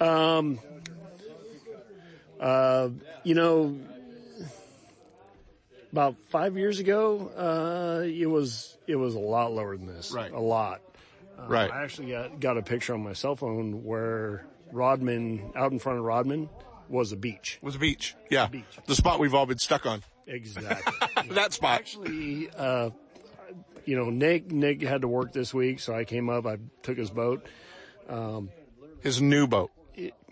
Um, 0.00 0.58
uh, 2.40 2.88
you 3.22 3.34
know, 3.34 3.78
about 5.92 6.16
five 6.28 6.56
years 6.56 6.78
ago, 6.78 7.30
uh, 7.36 8.02
it 8.04 8.26
was, 8.26 8.76
it 8.86 8.96
was 8.96 9.14
a 9.14 9.18
lot 9.18 9.52
lower 9.52 9.76
than 9.76 9.86
this. 9.86 10.12
Right. 10.12 10.32
A 10.32 10.40
lot. 10.40 10.80
Uh, 11.38 11.46
Right. 11.48 11.70
I 11.70 11.84
actually 11.84 12.10
got, 12.10 12.38
got 12.40 12.58
a 12.58 12.62
picture 12.62 12.92
on 12.94 13.02
my 13.02 13.12
cell 13.14 13.34
phone 13.34 13.84
where 13.84 14.44
Rodman, 14.72 15.52
out 15.56 15.72
in 15.72 15.78
front 15.78 15.98
of 15.98 16.04
Rodman, 16.04 16.48
was 16.88 17.12
a 17.12 17.16
beach. 17.16 17.58
Was 17.62 17.76
a 17.76 17.78
beach. 17.78 18.14
Yeah. 18.30 18.48
The 18.86 18.94
spot 18.94 19.20
we've 19.20 19.34
all 19.34 19.46
been 19.46 19.58
stuck 19.58 19.86
on. 19.86 20.02
Exactly. 20.26 21.30
that 21.34 21.52
spot. 21.52 21.80
Actually, 21.80 22.50
uh, 22.56 22.90
you 23.84 23.96
know, 23.96 24.10
Nick, 24.10 24.50
Nick 24.52 24.82
had 24.82 25.00
to 25.00 25.08
work 25.08 25.32
this 25.32 25.54
week, 25.54 25.80
so 25.80 25.94
I 25.94 26.04
came 26.04 26.28
up, 26.28 26.46
I 26.46 26.58
took 26.82 26.98
his 26.98 27.10
boat. 27.10 27.46
Um, 28.08 28.50
his 29.00 29.20
new 29.22 29.46
boat. 29.46 29.70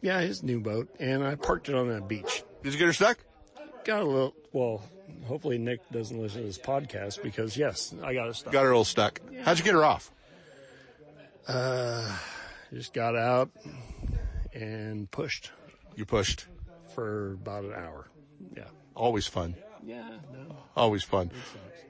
Yeah, 0.00 0.20
his 0.20 0.42
new 0.42 0.60
boat, 0.60 0.88
and 0.98 1.24
I 1.24 1.34
parked 1.34 1.68
it 1.68 1.74
on 1.74 1.88
that 1.88 2.08
beach. 2.08 2.42
Did 2.62 2.72
you 2.72 2.78
get 2.78 2.86
her 2.86 2.92
stuck? 2.92 3.18
Got 3.84 4.02
a 4.02 4.04
little, 4.04 4.34
well, 4.52 4.82
hopefully 5.24 5.58
Nick 5.58 5.80
doesn't 5.90 6.20
listen 6.20 6.40
to 6.40 6.46
this 6.46 6.58
podcast 6.58 7.22
because 7.22 7.56
yes, 7.56 7.94
I 8.02 8.14
got 8.14 8.28
it 8.28 8.36
stuck. 8.36 8.52
Got 8.52 8.62
her 8.62 8.68
a 8.68 8.72
little 8.72 8.84
stuck. 8.84 9.20
How'd 9.42 9.58
you 9.58 9.64
get 9.64 9.74
her 9.74 9.84
off? 9.84 10.10
Uh, 11.46 12.16
just 12.72 12.92
got 12.92 13.16
out 13.16 13.50
and 14.52 15.10
pushed. 15.10 15.50
You 15.96 16.04
pushed. 16.04 16.46
For 16.94 17.32
about 17.32 17.64
an 17.64 17.74
hour. 17.74 18.08
Yeah. 18.56 18.64
Always 18.94 19.26
fun. 19.26 19.54
Yeah, 19.84 20.08
no. 20.32 20.56
Always 20.76 21.04
fun. 21.04 21.30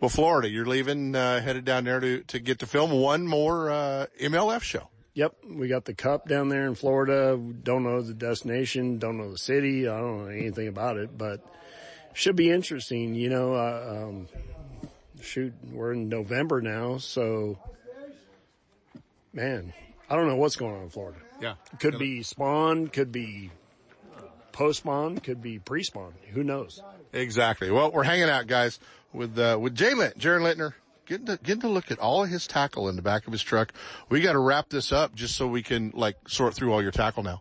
Well, 0.01 0.11
Florida, 0.11 0.49
you're 0.49 0.67
leaving, 0.67 1.15
uh, 1.15 1.41
headed 1.41 1.65
down 1.65 1.85
there 1.85 1.99
to, 1.99 2.23
to 2.25 2.39
get 2.39 2.59
to 2.61 2.67
film 2.67 2.93
one 2.93 3.27
more, 3.27 3.71
uh, 3.71 4.07
MLF 4.21 4.63
show. 4.63 4.91
Yep, 5.19 5.35
we 5.51 5.67
got 5.67 5.85
the 5.85 5.95
cup 5.95 6.29
down 6.29 6.49
there 6.49 6.69
in 6.69 6.77
Florida. 6.77 7.37
Don't 7.37 7.83
know 7.83 8.01
the 8.01 8.15
destination, 8.15 9.01
don't 9.01 9.19
know 9.19 9.33
the 9.33 9.37
city. 9.37 9.89
I 9.89 9.99
don't 9.99 10.23
know 10.23 10.31
anything 10.31 10.69
about 10.69 10.97
it, 10.97 11.19
but 11.19 11.45
should 12.15 12.37
be 12.37 12.53
interesting. 12.53 13.17
You 13.17 13.29
know, 13.29 13.53
uh, 13.53 14.07
um, 14.07 14.29
shoot, 15.21 15.53
we're 15.73 15.95
in 15.95 16.09
November 16.09 16.61
now, 16.61 16.99
so 16.99 17.59
man, 19.33 19.73
I 20.09 20.15
don't 20.15 20.29
know 20.29 20.37
what's 20.37 20.55
going 20.55 20.77
on 20.77 20.83
in 20.85 20.91
Florida. 20.91 21.19
Yeah. 21.41 21.55
Could 21.81 21.99
be 21.99 22.23
spawn, 22.23 22.87
could 22.87 23.11
be 23.11 23.51
post 24.53 24.79
spawn, 24.79 25.19
could 25.19 25.43
be 25.43 25.59
pre 25.59 25.83
spawn. 25.83 26.15
Who 26.33 26.45
knows? 26.45 26.81
Exactly. 27.13 27.73
Well, 27.73 27.91
we're 27.91 28.05
hanging 28.05 28.31
out, 28.31 28.47
guys, 28.47 28.79
with, 29.13 29.37
uh, 29.37 29.59
with 29.61 29.75
Jay 29.75 29.95
Litt, 29.95 30.17
Jared 30.17 30.43
Lintner. 30.43 30.75
Getting 31.09 31.27
to, 31.27 31.39
getting 31.43 31.63
to 31.63 31.69
look 31.69 31.91
at 31.91 31.99
all 31.99 32.25
of 32.25 32.29
his 32.29 32.47
tackle 32.47 32.89
in 32.91 32.97
the 32.97 33.03
back 33.03 33.27
of 33.27 33.33
his 33.33 33.43
truck. 33.43 33.73
We 34.11 34.21
got 34.21 34.33
to 34.33 34.39
wrap 34.39 34.69
this 34.69 34.93
up 34.93 35.15
just 35.15 35.37
so 35.37 35.47
we 35.47 35.63
can 35.63 35.91
like 35.95 36.17
sort 36.29 36.53
through 36.53 36.71
all 36.73 36.83
your 36.83 36.91
tackle 36.91 37.23
now. 37.23 37.41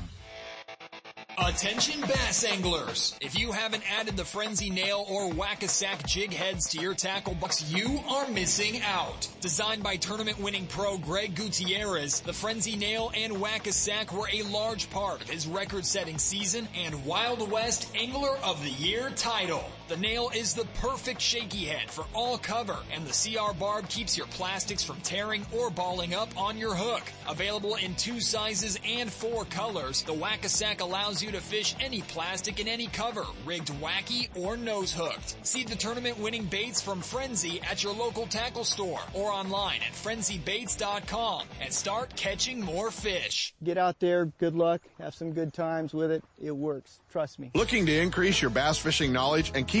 Attention 1.43 2.01
bass 2.01 2.45
anglers. 2.45 3.17
If 3.19 3.37
you 3.37 3.51
haven't 3.51 3.83
added 3.91 4.15
the 4.15 4.23
Frenzy 4.23 4.69
Nail 4.69 5.03
or 5.09 5.33
Whack-A-Sack 5.33 6.05
jig 6.05 6.31
heads 6.31 6.69
to 6.69 6.79
your 6.79 6.93
tackle 6.93 7.33
box, 7.33 7.71
you 7.73 7.99
are 8.07 8.27
missing 8.29 8.79
out. 8.83 9.27
Designed 9.41 9.81
by 9.81 9.95
tournament 9.95 10.39
winning 10.39 10.67
pro 10.67 10.99
Greg 10.99 11.33
Gutierrez, 11.33 12.21
the 12.21 12.31
Frenzy 12.31 12.75
Nail 12.77 13.11
and 13.15 13.41
Whack-A-Sack 13.41 14.13
were 14.13 14.29
a 14.31 14.43
large 14.43 14.87
part 14.91 15.23
of 15.23 15.29
his 15.31 15.47
record 15.47 15.83
setting 15.83 16.19
season 16.19 16.67
and 16.75 17.05
Wild 17.05 17.49
West 17.49 17.87
Angler 17.95 18.37
of 18.43 18.63
the 18.63 18.69
Year 18.69 19.09
title. 19.09 19.65
The 19.91 19.97
nail 19.97 20.31
is 20.33 20.53
the 20.53 20.63
perfect 20.75 21.19
shaky 21.19 21.65
head 21.65 21.91
for 21.91 22.05
all 22.13 22.37
cover 22.37 22.77
and 22.93 23.05
the 23.05 23.11
CR 23.11 23.53
barb 23.53 23.89
keeps 23.89 24.17
your 24.17 24.27
plastics 24.27 24.85
from 24.85 25.01
tearing 25.01 25.45
or 25.51 25.69
balling 25.69 26.13
up 26.13 26.29
on 26.37 26.57
your 26.57 26.73
hook. 26.73 27.03
Available 27.27 27.75
in 27.75 27.93
two 27.95 28.21
sizes 28.21 28.79
and 28.87 29.11
four 29.11 29.43
colors, 29.43 30.03
the 30.03 30.13
Whack-A-Sack 30.13 30.79
allows 30.79 31.21
you 31.21 31.29
to 31.31 31.41
fish 31.41 31.75
any 31.81 32.03
plastic 32.03 32.61
in 32.61 32.69
any 32.69 32.87
cover, 32.87 33.25
rigged 33.45 33.67
wacky 33.81 34.29
or 34.33 34.55
nose 34.55 34.93
hooked. 34.93 35.35
See 35.45 35.65
the 35.65 35.75
tournament 35.75 36.17
winning 36.17 36.45
baits 36.45 36.81
from 36.81 37.01
Frenzy 37.01 37.59
at 37.69 37.83
your 37.83 37.93
local 37.93 38.27
tackle 38.27 38.63
store 38.63 39.01
or 39.13 39.29
online 39.29 39.81
at 39.81 39.91
frenzybaits.com 39.91 41.47
and 41.59 41.73
start 41.73 42.15
catching 42.15 42.61
more 42.61 42.91
fish. 42.91 43.53
Get 43.61 43.77
out 43.77 43.99
there, 43.99 44.27
good 44.39 44.55
luck, 44.55 44.79
have 44.99 45.13
some 45.13 45.33
good 45.33 45.53
times 45.53 45.93
with 45.93 46.11
it. 46.11 46.23
It 46.41 46.55
works. 46.55 47.01
Trust 47.11 47.39
me. 47.39 47.51
Looking 47.55 47.85
to 47.87 47.99
increase 47.99 48.41
your 48.41 48.51
bass 48.51 48.77
fishing 48.77 49.11
knowledge 49.11 49.51
and 49.53 49.67
keep 49.67 49.80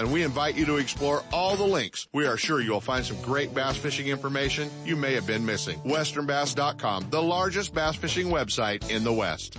and 0.00 0.10
we 0.10 0.22
invite 0.22 0.56
you 0.56 0.64
to 0.66 0.76
explore 0.76 1.22
all 1.32 1.56
the 1.56 1.64
links. 1.64 2.08
We 2.12 2.26
are 2.26 2.36
sure 2.36 2.60
you'll 2.60 2.80
find 2.80 3.04
some 3.04 3.20
great 3.20 3.54
bass 3.54 3.76
fishing 3.76 4.08
information 4.08 4.70
you 4.84 4.96
may 4.96 5.14
have 5.14 5.26
been 5.26 5.44
missing. 5.44 5.78
westernbass.com, 5.80 7.10
the 7.10 7.22
largest 7.22 7.74
bass 7.74 7.96
fishing 7.96 8.28
website 8.28 8.90
in 8.90 9.04
the 9.04 9.12
West. 9.12 9.58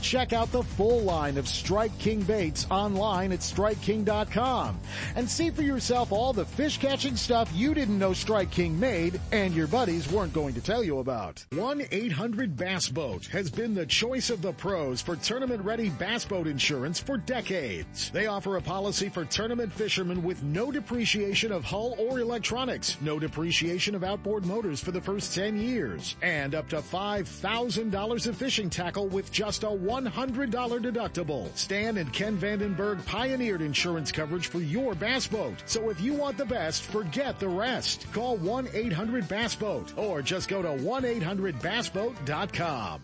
Check 0.00 0.32
out 0.32 0.50
the 0.52 0.62
full 0.62 1.00
line 1.00 1.38
of 1.38 1.48
Strike 1.48 1.96
King 1.98 2.22
baits 2.22 2.66
online 2.70 3.32
at 3.32 3.40
StrikeKing.com 3.40 4.78
and 5.16 5.28
see 5.28 5.50
for 5.50 5.62
yourself 5.62 6.12
all 6.12 6.32
the 6.32 6.44
fish 6.44 6.78
catching 6.78 7.16
stuff 7.16 7.50
you 7.54 7.74
didn't 7.74 7.98
know 7.98 8.12
Strike 8.12 8.50
King 8.50 8.78
made 8.78 9.20
and 9.32 9.54
your 9.54 9.66
buddies 9.66 10.10
weren't 10.10 10.32
going 10.32 10.54
to 10.54 10.60
tell 10.60 10.82
you 10.82 10.98
about. 10.98 11.44
1-800-Bass 11.52 12.88
Boat 12.88 13.26
has 13.26 13.50
been 13.50 13.74
the 13.74 13.86
choice 13.86 14.30
of 14.30 14.42
the 14.42 14.52
pros 14.52 15.00
for 15.00 15.16
tournament 15.16 15.64
ready 15.64 15.90
bass 15.90 16.24
boat 16.24 16.46
insurance 16.46 17.00
for 17.00 17.16
decades. 17.16 18.10
They 18.10 18.26
offer 18.26 18.56
a 18.56 18.62
policy 18.62 19.08
for 19.08 19.24
tournament 19.24 19.72
fishermen 19.72 20.22
with 20.22 20.42
no 20.42 20.70
depreciation 20.70 21.52
of 21.52 21.64
hull 21.64 21.96
or 21.98 22.20
electronics, 22.20 22.96
no 23.00 23.18
depreciation 23.18 23.94
of 23.94 24.04
outboard 24.04 24.46
motors 24.46 24.80
for 24.80 24.90
the 24.90 25.00
first 25.00 25.34
10 25.34 25.56
years, 25.56 26.16
and 26.22 26.54
up 26.54 26.68
to 26.68 26.76
$5,000 26.76 28.26
of 28.26 28.36
fishing 28.36 28.70
tackle 28.70 29.08
with 29.08 29.32
just 29.32 29.63
a 29.64 29.68
$100 29.68 30.50
deductible. 30.50 31.56
Stan 31.56 31.96
and 31.96 32.12
Ken 32.12 32.38
Vandenberg 32.38 33.04
pioneered 33.06 33.62
insurance 33.62 34.12
coverage 34.12 34.46
for 34.46 34.60
your 34.60 34.94
bass 34.94 35.26
boat. 35.26 35.60
So 35.66 35.90
if 35.90 36.00
you 36.00 36.14
want 36.14 36.38
the 36.38 36.44
best, 36.44 36.84
forget 36.84 37.40
the 37.40 37.48
rest. 37.48 38.06
Call 38.12 38.38
1-800-BASS-BOAT 38.38 39.98
or 39.98 40.22
just 40.22 40.48
go 40.48 40.62
to 40.62 40.68
1-800-BASSBOAT.com. 40.68 43.00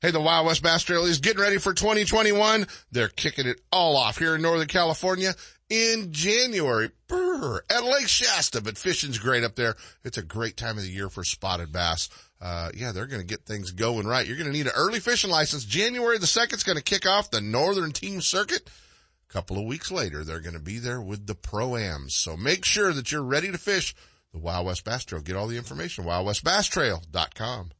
Hey, 0.00 0.12
the 0.12 0.20
Wild 0.20 0.46
West 0.46 0.62
Bass 0.62 0.84
Trail 0.84 1.06
is 1.06 1.18
getting 1.18 1.42
ready 1.42 1.58
for 1.58 1.74
2021. 1.74 2.68
They're 2.92 3.08
kicking 3.08 3.48
it 3.48 3.60
all 3.72 3.96
off 3.96 4.16
here 4.16 4.36
in 4.36 4.42
Northern 4.42 4.68
California 4.68 5.34
in 5.68 6.12
January. 6.12 6.92
Brr, 7.08 7.62
at 7.68 7.82
Lake 7.82 8.06
Shasta, 8.06 8.60
but 8.60 8.78
fishing's 8.78 9.18
great 9.18 9.42
up 9.42 9.56
there. 9.56 9.74
It's 10.04 10.16
a 10.16 10.22
great 10.22 10.56
time 10.56 10.76
of 10.76 10.84
the 10.84 10.90
year 10.90 11.08
for 11.08 11.24
spotted 11.24 11.72
bass. 11.72 12.08
Uh, 12.40 12.70
yeah, 12.74 12.92
they're 12.92 13.06
going 13.06 13.20
to 13.20 13.26
get 13.26 13.44
things 13.44 13.72
going 13.72 14.06
right. 14.06 14.26
You're 14.26 14.36
going 14.36 14.50
to 14.50 14.56
need 14.56 14.66
an 14.66 14.72
early 14.76 15.00
fishing 15.00 15.30
license. 15.30 15.64
January 15.64 16.18
the 16.18 16.26
2nd 16.26 16.54
is 16.54 16.62
going 16.62 16.78
to 16.78 16.84
kick 16.84 17.06
off 17.06 17.30
the 17.30 17.40
Northern 17.40 17.92
Team 17.92 18.20
Circuit. 18.20 18.70
A 19.28 19.32
couple 19.32 19.58
of 19.58 19.66
weeks 19.66 19.90
later, 19.90 20.24
they're 20.24 20.40
going 20.40 20.54
to 20.54 20.60
be 20.60 20.78
there 20.78 21.00
with 21.00 21.26
the 21.26 21.34
Pro-Ams. 21.34 22.14
So 22.14 22.36
make 22.36 22.64
sure 22.64 22.92
that 22.92 23.10
you're 23.10 23.22
ready 23.22 23.50
to 23.50 23.58
fish 23.58 23.94
the 24.32 24.38
Wild 24.38 24.66
West 24.66 24.84
Bass 24.84 25.04
Trail. 25.04 25.20
Get 25.20 25.36
all 25.36 25.48
the 25.48 25.56
information, 25.56 26.04
wildwestbasstrail.com. 26.04 27.70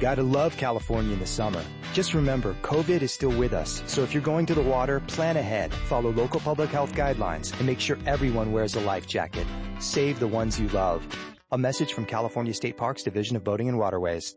Gotta 0.00 0.22
love 0.22 0.56
California 0.56 1.12
in 1.12 1.20
the 1.20 1.26
summer. 1.26 1.62
Just 1.92 2.14
remember, 2.14 2.54
COVID 2.62 3.00
is 3.00 3.12
still 3.12 3.30
with 3.30 3.52
us. 3.52 3.82
So 3.86 4.02
if 4.02 4.12
you're 4.12 4.22
going 4.22 4.44
to 4.46 4.54
the 4.54 4.62
water, 4.62 5.00
plan 5.00 5.36
ahead, 5.36 5.72
follow 5.72 6.10
local 6.12 6.40
public 6.40 6.70
health 6.70 6.92
guidelines, 6.94 7.56
and 7.56 7.66
make 7.66 7.80
sure 7.80 7.96
everyone 8.06 8.52
wears 8.52 8.74
a 8.74 8.80
life 8.80 9.06
jacket. 9.06 9.46
Save 9.78 10.18
the 10.18 10.26
ones 10.26 10.58
you 10.58 10.68
love. 10.68 11.06
A 11.54 11.56
message 11.56 11.92
from 11.92 12.04
California 12.04 12.52
State 12.52 12.76
Parks 12.76 13.04
Division 13.04 13.36
of 13.36 13.44
Boating 13.44 13.68
and 13.68 13.78
Waterways. 13.78 14.34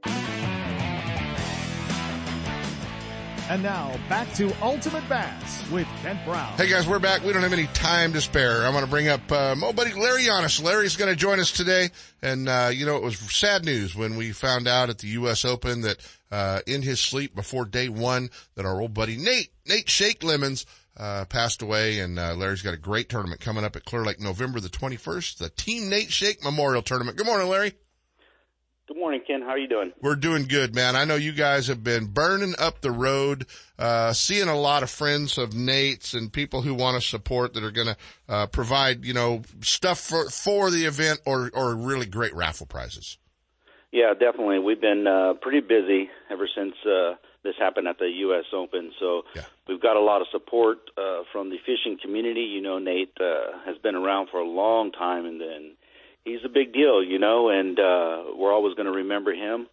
And 3.50 3.64
now 3.64 3.92
back 4.08 4.32
to 4.36 4.54
Ultimate 4.62 5.10
Bass 5.10 5.68
with 5.72 5.88
Kent 6.04 6.20
Brown. 6.26 6.54
Hey 6.58 6.70
guys, 6.70 6.88
we're 6.88 7.00
back. 7.00 7.24
We 7.24 7.34
don't 7.34 7.42
have 7.42 7.54
any 7.54 7.66
time 7.74 8.14
to 8.14 8.22
spare. 8.22 8.64
I'm 8.64 8.72
going 8.72 8.84
to 8.84 8.90
bring 8.90 9.08
up 9.08 9.32
uh, 9.32 9.56
my 9.56 9.72
buddy 9.72 9.94
Larry 9.94 10.26
Giannis. 10.26 10.62
Larry's 10.62 10.96
going 10.96 11.10
to 11.10 11.16
join 11.16 11.40
us 11.40 11.52
today, 11.52 11.90
and 12.22 12.48
uh, 12.48 12.70
you 12.72 12.86
know 12.86 12.98
it 12.98 13.02
was 13.02 13.18
sad 13.18 13.66
news 13.66 13.96
when 13.96 14.16
we 14.16 14.32
found 14.32 14.68
out 14.68 14.92
at 14.92 15.00
the 15.00 15.08
U.S. 15.08 15.44
Open 15.44 15.82
that 15.82 15.98
uh, 16.30 16.60
in 16.68 16.84
his 16.84 17.00
sleep 17.00 17.34
before 17.34 17.66
day 17.66 17.90
one 17.90 18.30
that 18.54 18.66
our 18.68 18.80
old 18.80 18.94
buddy 18.94 19.18
Nate 19.18 19.50
Nate 19.66 19.90
Shake 19.90 20.24
Lemons 20.24 20.68
uh, 20.98 21.26
passed 21.26 21.62
away, 21.62 22.00
and 22.00 22.18
uh, 22.18 22.34
Larry's 22.34 22.62
got 22.62 22.74
a 22.74 22.78
great 22.78 23.10
tournament 23.10 23.40
coming 23.40 23.64
up 23.64 23.76
at 23.76 23.86
Clear 23.86 24.04
Lake 24.04 24.20
November 24.20 24.60
the 24.60 24.70
21st, 24.70 25.38
the 25.38 25.50
Team 25.50 25.90
Nate 25.90 26.12
Shake 26.12 26.44
Memorial 26.44 26.82
Tournament. 26.82 27.18
Good 27.18 27.28
morning, 27.28 27.50
Larry. 27.50 27.74
Good 28.88 28.98
morning, 28.98 29.22
Ken. 29.28 29.42
How 29.42 29.50
are 29.50 29.58
you 29.58 29.68
doing? 29.68 29.92
We're 30.02 30.16
doing 30.16 30.46
good, 30.46 30.74
man. 30.74 30.96
I 30.96 31.04
know 31.04 31.16
you 31.16 31.34
guys 31.34 31.68
have 31.68 31.84
been 31.84 32.06
burning 32.06 32.56
up 32.58 32.80
the 32.80 32.90
road, 32.90 33.46
uh, 33.78 34.14
seeing 34.14 34.48
a 34.48 34.58
lot 34.58 34.82
of 34.82 34.90
friends 34.90 35.38
of 35.38 35.54
Nate's 35.54 36.14
and 36.14 36.32
people 36.32 36.62
who 36.62 36.74
want 36.74 36.96
to 36.96 37.06
support 37.06 37.54
that 37.54 37.66
are 37.66 37.72
going 37.72 37.88
to, 37.88 37.98
uh, 38.30 38.48
provide, 38.48 39.04
you 39.04 39.14
know, 39.14 39.42
stuff 39.60 40.00
for, 40.00 40.30
for 40.30 40.72
the 40.72 40.86
event 40.86 41.20
or, 41.26 41.52
or 41.54 41.76
really 41.76 42.06
great 42.06 42.34
raffle 42.34 42.66
prizes. 42.66 43.18
Yeah, 43.92 44.14
definitely. 44.14 44.60
We've 44.60 44.80
been, 44.80 45.06
uh, 45.06 45.34
pretty 45.42 45.60
busy 45.60 46.10
ever 46.32 46.48
since, 46.56 46.74
uh, 46.86 47.16
this 47.48 47.56
happened 47.58 47.88
at 47.88 47.98
the 47.98 48.12
U.S. 48.28 48.46
Open. 48.54 48.92
So 49.00 49.24
yeah. 49.36 49.44
we've 49.68 49.82
got 49.82 49.96
a 49.96 50.06
lot 50.12 50.20
of 50.22 50.28
support, 50.32 50.80
uh, 50.98 51.24
from 51.32 51.50
the 51.50 51.58
fishing 51.66 51.98
community. 52.02 52.42
You 52.56 52.62
know, 52.62 52.78
Nate, 52.80 53.16
uh, 53.20 53.58
has 53.66 53.78
been 53.80 53.96
around 53.96 54.30
for 54.30 54.40
a 54.40 54.48
long 54.48 54.92
time 54.92 55.26
and 55.26 55.40
then, 55.42 55.64
he's 56.28 56.44
a 56.44 56.50
big 56.50 56.74
deal, 56.74 57.04
you 57.04 57.20
know, 57.20 57.50
and 57.50 57.80
uh, 57.80 58.36
we're 58.36 58.54
always 58.54 58.76
going 58.76 58.86
to 58.86 58.98
remember 58.98 59.34
him. 59.34 59.68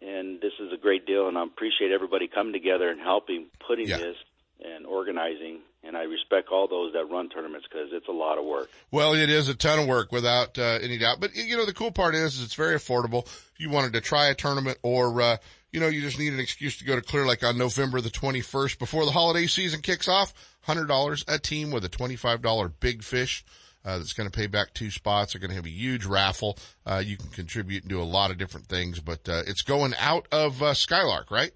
And 0.00 0.40
this 0.40 0.52
is 0.58 0.72
a 0.72 0.76
great 0.76 1.06
deal, 1.06 1.28
and 1.28 1.38
I 1.38 1.44
appreciate 1.44 1.92
everybody 1.92 2.26
coming 2.26 2.52
together 2.52 2.88
and 2.88 3.00
helping 3.00 3.46
putting 3.68 3.88
Yeah. 3.88 3.98
this 3.98 4.16
and 4.64 4.86
organizing. 4.86 5.60
And 5.84 5.96
I 5.96 6.04
respect 6.04 6.48
all 6.50 6.66
those 6.66 6.92
that 6.94 7.04
run 7.10 7.28
tournaments 7.28 7.66
because 7.68 7.88
it's 7.92 8.08
a 8.08 8.12
lot 8.12 8.38
of 8.38 8.44
work. 8.44 8.70
Well, 8.90 9.14
it 9.14 9.28
is 9.28 9.48
a 9.48 9.54
ton 9.54 9.80
of 9.80 9.86
work 9.86 10.10
without 10.10 10.58
uh, 10.58 10.78
any 10.80 10.96
doubt. 10.98 11.18
But 11.20 11.34
you 11.34 11.56
know, 11.56 11.66
the 11.66 11.74
cool 11.74 11.92
part 11.92 12.14
is, 12.14 12.38
is 12.38 12.44
it's 12.44 12.54
very 12.54 12.76
affordable. 12.76 13.26
If 13.26 13.54
you 13.58 13.68
wanted 13.70 13.92
to 13.92 14.00
try 14.00 14.28
a 14.28 14.34
tournament 14.34 14.78
or, 14.82 15.20
uh, 15.20 15.36
you 15.72 15.80
know, 15.80 15.88
you 15.88 16.02
just 16.02 16.18
need 16.18 16.32
an 16.32 16.40
excuse 16.40 16.76
to 16.78 16.84
go 16.84 16.94
to 16.94 17.02
Clear 17.02 17.26
Lake 17.26 17.42
on 17.42 17.56
November 17.56 18.00
the 18.00 18.10
21st 18.10 18.78
before 18.78 19.04
the 19.04 19.10
holiday 19.12 19.46
season 19.46 19.80
kicks 19.80 20.06
off, 20.06 20.34
$100 20.66 21.24
a 21.28 21.38
team 21.38 21.70
with 21.70 21.84
a 21.84 21.88
$25 21.88 22.72
big 22.78 23.02
fish. 23.02 23.44
Uh, 23.84 23.98
that's 23.98 24.12
going 24.12 24.30
to 24.30 24.36
pay 24.38 24.46
back 24.46 24.72
two 24.74 24.90
spots. 24.92 25.32
They're 25.32 25.40
going 25.40 25.50
to 25.50 25.56
have 25.56 25.66
a 25.66 25.70
huge 25.70 26.04
raffle. 26.04 26.56
Uh, 26.86 27.02
you 27.04 27.16
can 27.16 27.28
contribute 27.30 27.82
and 27.82 27.90
do 27.90 28.00
a 28.00 28.04
lot 28.04 28.30
of 28.30 28.38
different 28.38 28.66
things, 28.66 29.00
but, 29.00 29.28
uh, 29.28 29.42
it's 29.46 29.62
going 29.62 29.92
out 29.98 30.28
of, 30.30 30.62
uh, 30.62 30.72
Skylark, 30.74 31.32
right? 31.32 31.50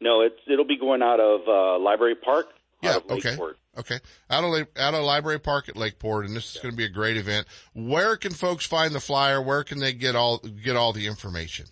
No, 0.00 0.22
it's 0.22 0.40
it'll 0.50 0.66
be 0.66 0.76
going 0.76 1.02
out 1.02 1.20
of 1.20 1.46
uh, 1.46 1.78
Library 1.78 2.16
Park. 2.16 2.46
Yeah. 2.82 2.90
out 2.90 3.04
of 3.04 3.12
Okay. 3.12 3.30
Lakeport. 3.30 3.58
Okay. 3.78 3.98
Out 4.28 4.44
of, 4.44 4.66
out 4.76 4.94
of 4.94 5.04
Library 5.04 5.38
Park 5.38 5.68
at 5.68 5.76
Lakeport, 5.76 6.26
and 6.26 6.34
this 6.34 6.54
is 6.56 6.60
going 6.60 6.72
to 6.72 6.76
be 6.76 6.84
a 6.84 6.88
great 6.90 7.16
event. 7.16 7.46
Where 7.74 8.16
can 8.16 8.32
folks 8.32 8.66
find 8.66 8.92
the 8.94 9.00
flyer? 9.00 9.40
Where 9.40 9.62
can 9.64 9.78
they 9.78 9.92
get 9.92 10.16
all, 10.16 10.38
get 10.38 10.76
all 10.76 10.92
the 10.92 11.06
information? 11.06 11.66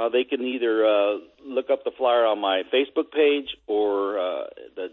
Uh, 0.00 0.08
they 0.08 0.24
can 0.24 0.40
either 0.40 0.86
uh, 0.86 1.18
look 1.44 1.68
up 1.68 1.84
the 1.84 1.90
flyer 1.90 2.24
on 2.24 2.38
my 2.40 2.62
Facebook 2.72 3.10
page 3.12 3.54
or 3.66 4.18
uh, 4.18 4.44
the 4.74 4.88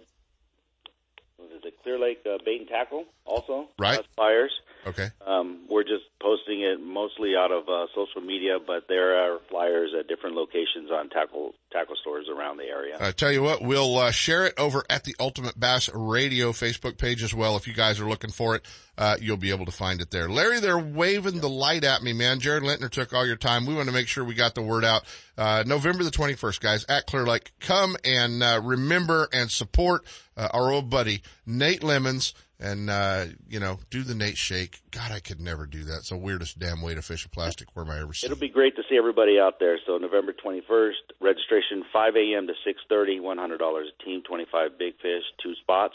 it, 1.64 1.74
Clear 1.82 1.98
Lake 1.98 2.20
uh, 2.26 2.38
Bait 2.44 2.60
and 2.60 2.68
Tackle 2.68 3.06
also 3.24 3.70
Right. 3.80 3.96
has 3.96 4.06
flyers. 4.18 4.52
Okay. 4.86 5.10
Um, 5.26 5.66
we're 5.70 5.84
just 5.84 6.06
posting 6.22 6.62
it 6.62 6.80
mostly 6.82 7.36
out 7.38 7.52
of 7.52 7.68
uh, 7.70 7.88
social 7.94 8.22
media, 8.22 8.58
but 8.66 8.88
there 8.88 9.18
are 9.18 9.40
flyers 9.50 9.92
at 9.98 10.08
different 10.08 10.36
locations 10.36 10.92
on 10.92 11.10
tackle 11.10 11.54
tackle 11.72 11.96
stores 12.00 12.28
around 12.30 12.58
the 12.58 12.64
area. 12.64 12.98
I 13.00 13.12
tell 13.12 13.32
you 13.32 13.44
what, 13.44 13.62
we'll 13.62 13.98
uh, 13.98 14.12
share 14.12 14.46
it 14.46 14.54
over 14.58 14.84
at 14.90 15.04
the 15.04 15.16
Ultimate 15.20 15.60
Bass 15.60 15.90
Radio 15.94 16.52
Facebook 16.52 16.98
page 16.98 17.24
as 17.24 17.34
well. 17.34 17.58
If 17.58 17.68
you 17.68 17.74
guys 17.74 18.00
are 18.00 18.08
looking 18.08 18.32
for 18.32 18.56
it, 18.56 18.66
uh, 18.98 19.18
you'll 19.20 19.38
be 19.38 19.52
able 19.52 19.66
to 19.66 19.72
find 19.72 20.02
it 20.02 20.10
there. 20.12 20.30
Larry, 20.30 20.60
they're 20.60 20.80
waving 20.80 21.40
the 21.40 21.50
light 21.50 21.84
at 21.84 22.02
me, 22.02 22.14
man. 22.14 22.40
Jared 22.40 22.64
Lintner 22.64 22.90
took 22.90 23.14
all 23.14 23.26
your 23.26 23.36
time. 23.36 23.66
We 23.66 23.76
want 23.76 23.88
to 23.88 23.94
make 23.94 24.08
sure 24.08 24.24
we 24.24 24.34
got 24.34 24.56
the 24.56 24.62
word 24.62 24.86
out. 24.86 25.04
Uh, 25.38 25.64
November 25.68 26.04
the 26.04 26.12
21st, 26.12 26.60
guys, 26.60 26.86
at 26.90 27.06
Clear 27.06 27.26
Lake. 27.26 27.52
Come 27.60 27.96
and 28.04 28.42
uh, 28.42 28.62
remember 28.64 29.28
and 29.32 29.52
support 29.52 30.06
uh, 30.36 30.48
our 30.52 30.72
old 30.72 30.90
buddy, 30.90 31.22
Nate 31.46 31.84
Lemons. 31.84 32.34
And, 32.60 32.90
uh, 32.90 33.26
you 33.48 33.60
know, 33.60 33.78
do 33.92 34.02
the 34.02 34.16
Nate 34.16 34.38
shake. 34.38 34.82
God, 34.90 35.12
I 35.12 35.20
could 35.20 35.40
never 35.40 35.68
do 35.68 35.84
that. 35.84 35.98
It's 35.98 36.10
the 36.10 36.18
weirdest 36.18 36.58
damn 36.58 36.82
way 36.82 36.96
to 36.96 37.04
fish 37.04 37.24
a 37.24 37.30
plastic 37.30 37.76
worm 37.76 37.92
I 37.92 38.00
ever 38.02 38.14
seen. 38.14 38.32
It'll 38.32 38.40
be 38.40 38.50
great 38.50 38.76
to 38.78 38.84
see 38.90 38.98
everybody 38.98 39.40
out 39.40 39.60
there. 39.60 39.78
So 39.86 39.98
November 40.00 40.34
21st, 40.34 41.22
registration 41.22 41.84
5 41.94 42.16
a.m. 42.16 42.48
to 42.48 42.54
6:30, 42.66 43.20
$100 43.22 43.84
a 43.84 44.04
team, 44.04 44.24
25 44.24 44.80
big 44.80 44.96
fish, 44.96 45.24
two 45.42 45.54
spots, 45.62 45.94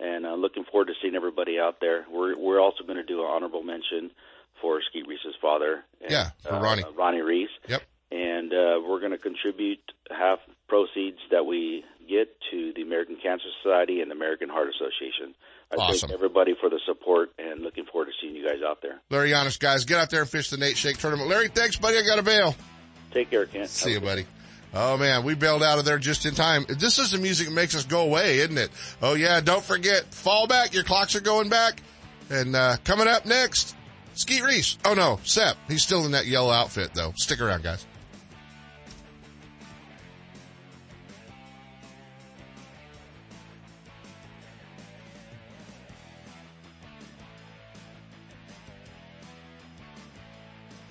and 0.00 0.26
uh, 0.26 0.34
looking 0.34 0.64
forward 0.64 0.86
to 0.86 0.94
seeing 1.00 1.14
everybody 1.14 1.60
out 1.60 1.78
there. 1.80 2.04
We're 2.10 2.36
we're 2.36 2.60
also 2.60 2.82
going 2.82 2.96
to 2.96 3.04
do 3.04 3.20
an 3.20 3.26
honorable 3.30 3.62
mention 3.62 4.10
for 4.60 4.80
Skeet 4.88 5.06
Reese's 5.06 5.36
father. 5.40 5.84
And, 6.00 6.10
Yeah, 6.10 6.30
for 6.42 6.54
uh, 6.54 6.60
Ronnie. 6.60 6.84
Ronnie 6.96 7.20
Reese. 7.20 7.50
Yep. 7.68 7.82
And 8.10 8.52
uh, 8.52 8.80
we're 8.86 9.00
going 9.00 9.12
to 9.12 9.18
contribute 9.18 9.80
half 10.10 10.40
proceeds 10.68 11.18
that 11.30 11.46
we 11.46 11.84
get 12.08 12.28
to 12.50 12.72
the 12.74 12.82
American 12.82 13.16
Cancer 13.16 13.48
Society 13.62 14.00
and 14.00 14.10
the 14.10 14.14
American 14.14 14.48
Heart 14.48 14.68
Association. 14.68 15.34
I 15.72 15.76
Awesome. 15.76 16.08
thank 16.08 16.12
everybody 16.12 16.54
for 16.60 16.68
the 16.68 16.78
support 16.86 17.32
and 17.38 17.60
looking 17.60 17.84
forward 17.86 18.06
to 18.06 18.12
seeing 18.20 18.34
you 18.36 18.44
guys 18.46 18.58
out 18.66 18.82
there. 18.82 19.00
Larry 19.10 19.32
Honest, 19.32 19.58
guys, 19.60 19.84
get 19.84 19.98
out 19.98 20.10
there 20.10 20.20
and 20.20 20.30
fish 20.30 20.50
the 20.50 20.56
Nate 20.58 20.76
Shake 20.76 20.98
tournament. 20.98 21.28
Larry, 21.30 21.48
thanks, 21.48 21.76
buddy. 21.76 21.96
I 21.98 22.02
got 22.02 22.18
a 22.18 22.22
bail. 22.22 22.54
Take 23.12 23.30
care, 23.30 23.46
Kent. 23.46 23.68
See 23.70 23.92
you, 23.92 24.00
buddy. 24.00 24.26
Oh 24.74 24.96
man, 24.96 25.24
we 25.24 25.34
bailed 25.34 25.62
out 25.62 25.78
of 25.78 25.84
there 25.84 25.98
just 25.98 26.24
in 26.24 26.34
time. 26.34 26.64
This 26.68 26.98
is 26.98 27.10
the 27.10 27.18
music 27.18 27.46
that 27.48 27.52
makes 27.54 27.74
us 27.74 27.84
go 27.84 28.02
away, 28.02 28.38
isn't 28.38 28.56
it? 28.56 28.70
Oh 29.02 29.14
yeah, 29.14 29.40
don't 29.40 29.62
forget, 29.62 30.04
fall 30.14 30.46
back, 30.46 30.72
your 30.72 30.82
clocks 30.84 31.14
are 31.14 31.20
going 31.20 31.50
back. 31.50 31.82
And, 32.30 32.56
uh, 32.56 32.76
coming 32.82 33.06
up 33.06 33.26
next, 33.26 33.76
Skeet 34.14 34.42
Reese. 34.42 34.78
Oh 34.86 34.94
no, 34.94 35.20
Sep. 35.24 35.56
He's 35.68 35.82
still 35.82 36.06
in 36.06 36.12
that 36.12 36.24
yellow 36.26 36.50
outfit 36.50 36.92
though. 36.94 37.12
Stick 37.16 37.42
around, 37.42 37.62
guys. 37.62 37.86